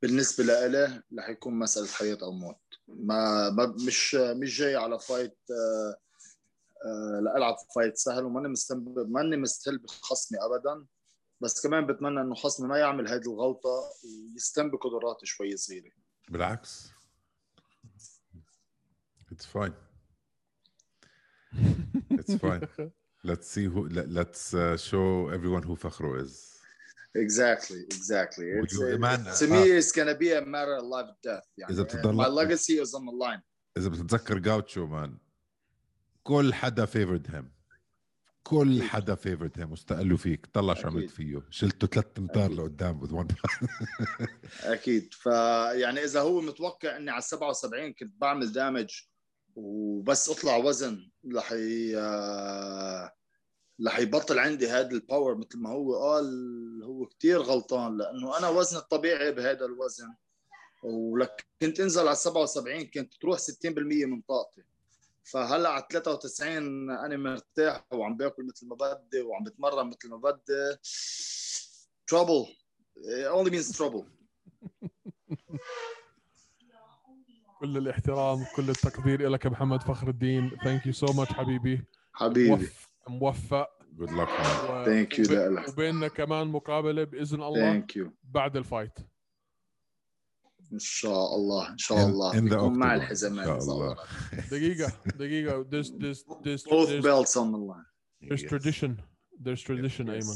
بالنسبة 0.02 0.44
لإله 0.44 1.04
رح 1.20 1.30
يكون 1.30 1.60
مسألة 1.60 1.88
حياة 1.88 2.18
أو 2.22 2.32
موت. 2.32 2.62
ما, 2.88 3.50
ما 3.50 3.76
مش 3.88 4.16
مش 4.16 4.58
جاي 4.58 4.76
على 4.76 5.00
fight 5.00 5.38
آه، 5.52 5.96
آه، 6.86 7.20
لألعب 7.20 7.56
fight 7.76 7.98
سهل 7.98 8.24
وماني 8.24 8.48
مستنب... 8.48 9.00
ماني 9.00 9.38
مستهين 9.38 9.78
بخصمي 9.78 10.40
ابدا. 10.42 10.86
بس 11.42 11.62
كمان 11.62 11.88
بتمنى 11.88 12.22
إنه 12.22 12.36
خصمي 12.36 12.68
ما 12.68 12.78
يعمل 12.78 13.08
هذه 13.08 13.22
الغلطة 13.22 13.92
ويستهين 14.34 14.78
بقدراتي 14.78 15.26
شوي 15.26 15.58
صغيره 15.58 15.92
بالعكس. 16.30 16.90
It's 19.32 19.46
fine. 19.46 19.74
It's 22.34 22.42
fine. 22.42 22.68
Let's 23.30 23.48
see 23.54 23.66
who. 23.74 23.82
Let, 23.98 24.08
let's 24.20 24.44
uh, 24.54 24.76
show 24.78 25.08
everyone 25.38 25.64
who 25.68 25.76
Fakhro 25.84 26.12
is. 26.26 26.34
Exactly, 27.16 27.82
exactly. 27.98 28.46
It's, 28.60 28.74
you- 28.74 28.88
it- 28.94 29.00
man, 29.00 29.20
to 29.40 29.46
me, 29.48 29.62
uh, 29.72 29.78
it's 29.80 29.92
gonna 29.92 30.16
be 30.16 30.30
a 30.32 30.44
matter 30.56 30.76
of 30.80 30.86
life 30.96 31.08
and 31.14 31.22
death. 31.30 31.48
يعني. 31.58 31.72
إذا 31.74 31.84
بتضل- 31.84 32.16
My 32.16 32.28
legacy 32.28 32.80
is 32.84 32.94
on 32.96 33.06
the 33.06 33.12
line. 33.26 33.42
إذا 33.78 33.90
بتتذكر 33.90 34.38
جاوتشو 34.40 34.86
مان 34.88 35.18
كل 36.24 36.54
حدا 36.54 36.86
فيفرد 36.86 37.28
هيم 37.36 37.52
كل. 38.44 38.84
حدا 38.84 39.16
فيفرد 39.16 39.52
هيم 39.60 39.72
واستقلوا 39.72 40.18
فيك 40.18 40.46
طلع 40.54 40.74
شو 40.74 40.88
عملت. 40.88 41.10
فيه 41.10 41.42
شلته 41.50 41.88
ثلاث 41.88 42.06
امتار. 42.18 42.52
لقدام 42.52 43.02
with 43.08 43.12
one 43.12 43.36
أكيد 44.64 45.14
فيعني 45.14 46.04
إذا 46.04 46.20
هو 46.22 46.42
متوقع 46.42 46.98
إني 46.98 47.12
على 47.12 47.22
77 47.22 47.94
كنت 47.94 48.14
بعمل 48.18 48.52
دامج 48.52 49.02
وبس 49.56 50.30
اطلع 50.30 50.58
وزن 50.58 51.10
رح 51.34 51.54
رح 53.88 54.00
يبطل 54.00 54.40
عندي 54.40 54.68
هذا 54.68 54.92
ال 54.92 54.99
power 54.99 55.36
مثل 55.36 55.58
ما 55.60 55.70
هو 55.70 55.96
قال 55.96 56.84
هو 56.84 57.06
كتير 57.06 57.42
غلطان 57.42 57.98
لأنه 57.98 58.38
أنا 58.38 58.50
وزني 58.50 58.80
الطبيعي 58.80 59.32
بهذا 59.32 59.66
الوزن. 59.66 60.16
ولك 60.84 61.46
كنت 61.62 61.80
انزل 61.80 62.08
على 62.08 62.16
77 62.16 62.88
كنت 62.88 63.14
تروح 63.14 63.40
60% 63.40 64.06
من 64.06 64.22
طاقتي. 64.22 64.64
فهلأ 65.24 65.70
على 65.70 65.88
93 65.92 66.92
أنا 66.92 67.18
مرتاح 67.18 67.86
وعم 67.94 68.18
باكل 68.18 68.44
مثل 68.44 68.68
ما 68.68 68.76
بدي 68.76 69.22
وعم 69.22 69.44
بتمرن 69.44 69.88
مثل 69.88 70.10
ما 70.10 70.18
بدي. 70.18 70.76
Trouble. 72.12 72.48
It 72.98 73.28
only 73.32 73.50
means 73.50 73.72
trouble. 73.78 74.06
كل 77.62 77.78
الاحترام 77.78 78.46
كل 78.56 78.70
التقدير 78.70 79.30
لك 79.30 79.46
يا 79.46 79.50
محمد 79.50 79.84
فخر 79.84 80.10
الدين. 80.10 80.52
thank 80.64 80.86
you 80.86 80.94
so 80.94 81.06
much 81.14 81.34
حبيبي. 81.34 81.84
حبيبي. 82.14 82.50
موف- 82.50 82.88
موفق. 83.10 83.68
Good 84.00 84.10
luck. 84.10 84.30
man 84.30 84.70
و- 84.70 84.86
Thank 84.86 85.18
you 85.18 85.20
وب- 85.20 85.32
لإلك. 85.32 85.70
وبيننا 85.70 86.08
كمان 86.08 86.48
مقابلة 86.48 87.04
بإذن 87.04 87.44
الله 87.44 87.60
thank 87.60 87.96
you 87.96 88.12
بعد 88.24 88.58
ال 88.58 88.64
fight. 88.64 89.00
إن 90.74 90.80
شاء 90.80 91.36
الله 91.36 91.70
إن 91.70 91.78
شاء 91.78 91.98
الله. 92.08 92.32
مع 92.70 92.96
إن 92.96 93.02
إن 93.02 93.16
شاء 93.16 93.58
الله. 93.58 93.96
دقيقة 94.52 94.92
دقيقة. 95.20 95.64
This 95.64 95.88
this 95.88 96.24
this 96.44 96.64
both 96.64 96.90
there's, 96.90 97.04
belts 97.04 97.36
on 97.38 97.52
the 97.52 97.58
line. 97.72 97.86
There's 98.30 98.44
tradition. 98.44 98.92
There's 99.46 99.62
tradition 99.62 100.10
ايمن 100.10 100.36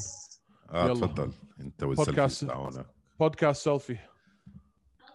آه. 0.69 0.93
تفضل. 0.93 1.31
أنت 1.59 1.83
بودكاست. 1.83 2.43
والسيلفي 2.43 2.85
بودكاست 3.19 3.63
سيلفي 3.63 3.97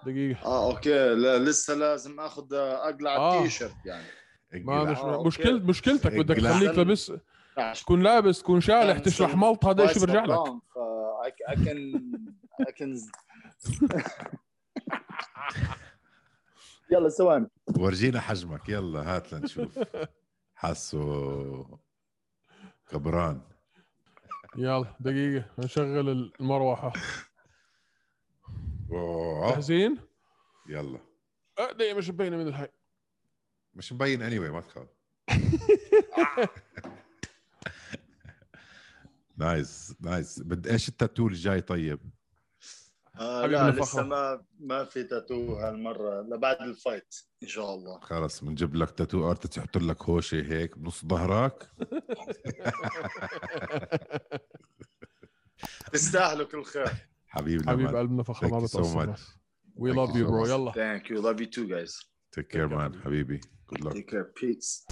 دقيقة. 0.06 0.44
آه 0.44 0.70
okay. 0.70 1.14
لا 1.14 1.38
لسه 1.38 1.74
لازم 1.74 2.20
آخذ 2.20 2.54
أقلع 2.54 3.16
آه. 3.16 3.38
التيشيرت 3.38 3.74
يعني. 3.84 4.04
ما 4.52 4.84
مش 4.84 4.98
آه،. 4.98 5.22
مشكلة 5.24 5.58
مشكلتك 5.58 6.12
بدك. 6.12 6.36
تخليك 6.36 6.78
لابس 6.78 7.12
تكون 7.80 8.02
لابس 8.02 8.42
تكون 8.42 8.60
شالح 8.60 8.98
تشرح 8.98 9.36
ملط 9.36 9.64
هذا 9.64 9.84
الشيء 9.84 10.06
برجع 10.06 10.24
لك. 10.24 10.38
Ramadan، 10.38 10.58
ف 10.74 10.78
I, 11.26 11.52
I 11.52 11.56
can 11.56 11.78
I 12.68 12.72
can 12.72 12.90
يلا 16.92 17.08
ثواني 17.08 17.46
ورجينا 17.78 18.20
حجمك. 18.20 18.68
يلا 18.68 19.16
هات 19.16 19.32
لنشوف. 19.32 19.78
حاسه 20.54 21.00
كبران. 22.90 23.40
يلا 24.56 24.96
دقيقة. 25.00 25.44
نشغل 25.58 26.32
المروحة. 26.40 26.92
أوه. 28.90 29.52
جاهزين؟ 29.52 29.98
يلا. 30.68 30.98
أه، 31.58 31.72
دقيقة 31.72 31.96
مش 31.98 32.10
مبينة 32.10 32.36
من 32.36 32.48
الهاي 32.48 32.72
مش 33.74 33.92
مبين 33.92 34.22
اني 34.22 34.36
anyway 34.38 34.50
ما 34.52 34.60
تخاف. 34.60 34.88
nice 39.36 39.94
nice 40.00 40.42
بد 40.42 40.66
إيش 40.66 40.88
التاتو 40.88 41.28
الجاي 41.28 41.60
طيب؟ 41.60 42.00
آه 43.20 43.46
لا 43.46 43.70
لسه. 43.70 44.02
ما 44.02 44.44
ما 44.60 44.84
في 44.84 45.04
تاتو 45.04 45.54
هالمرة 45.54 46.20
لبعد 46.20 46.60
ال 46.60 46.69
fight 46.69 47.14
إن 47.42 47.48
شاء 47.48 47.74
الله. 47.74 48.00
خلص 48.00 48.44
بنجيب 48.44 48.74
لك 48.74 48.90
tattoo 48.90 49.30
artist 49.30 49.56
يحط 49.56 49.76
لك 49.76 50.02
هوشة 50.02 50.42
هيك 50.52 50.78
بنص 50.78 51.04
ظهرك. 51.04 51.70
تستاهلوا 55.92 56.46
كل 56.46 56.64
خير. 56.64 57.09
Habib, 57.36 57.66
حبيب 57.66 57.96
قلبنا 57.96 58.24
so 58.68 58.82
much. 58.94 59.20
We 59.76 59.92
love 59.92 60.16
you, 60.16 60.24
so 60.24 60.30
bro. 60.30 60.46
Yalla. 60.46 60.72
Thank 60.72 61.10
you. 61.10 61.20
Love 61.20 61.40
you 61.40 61.46
too, 61.46 61.66
guys. 61.68 61.96
Take 62.34 62.50
care, 62.50 62.68
Take 62.68 62.78
man. 62.78 62.92
Habibi. 63.04 63.40
Good 63.68 63.84
luck. 63.84 63.94
Take 63.94 64.10
care. 64.10 64.24
Peace. 64.34 64.84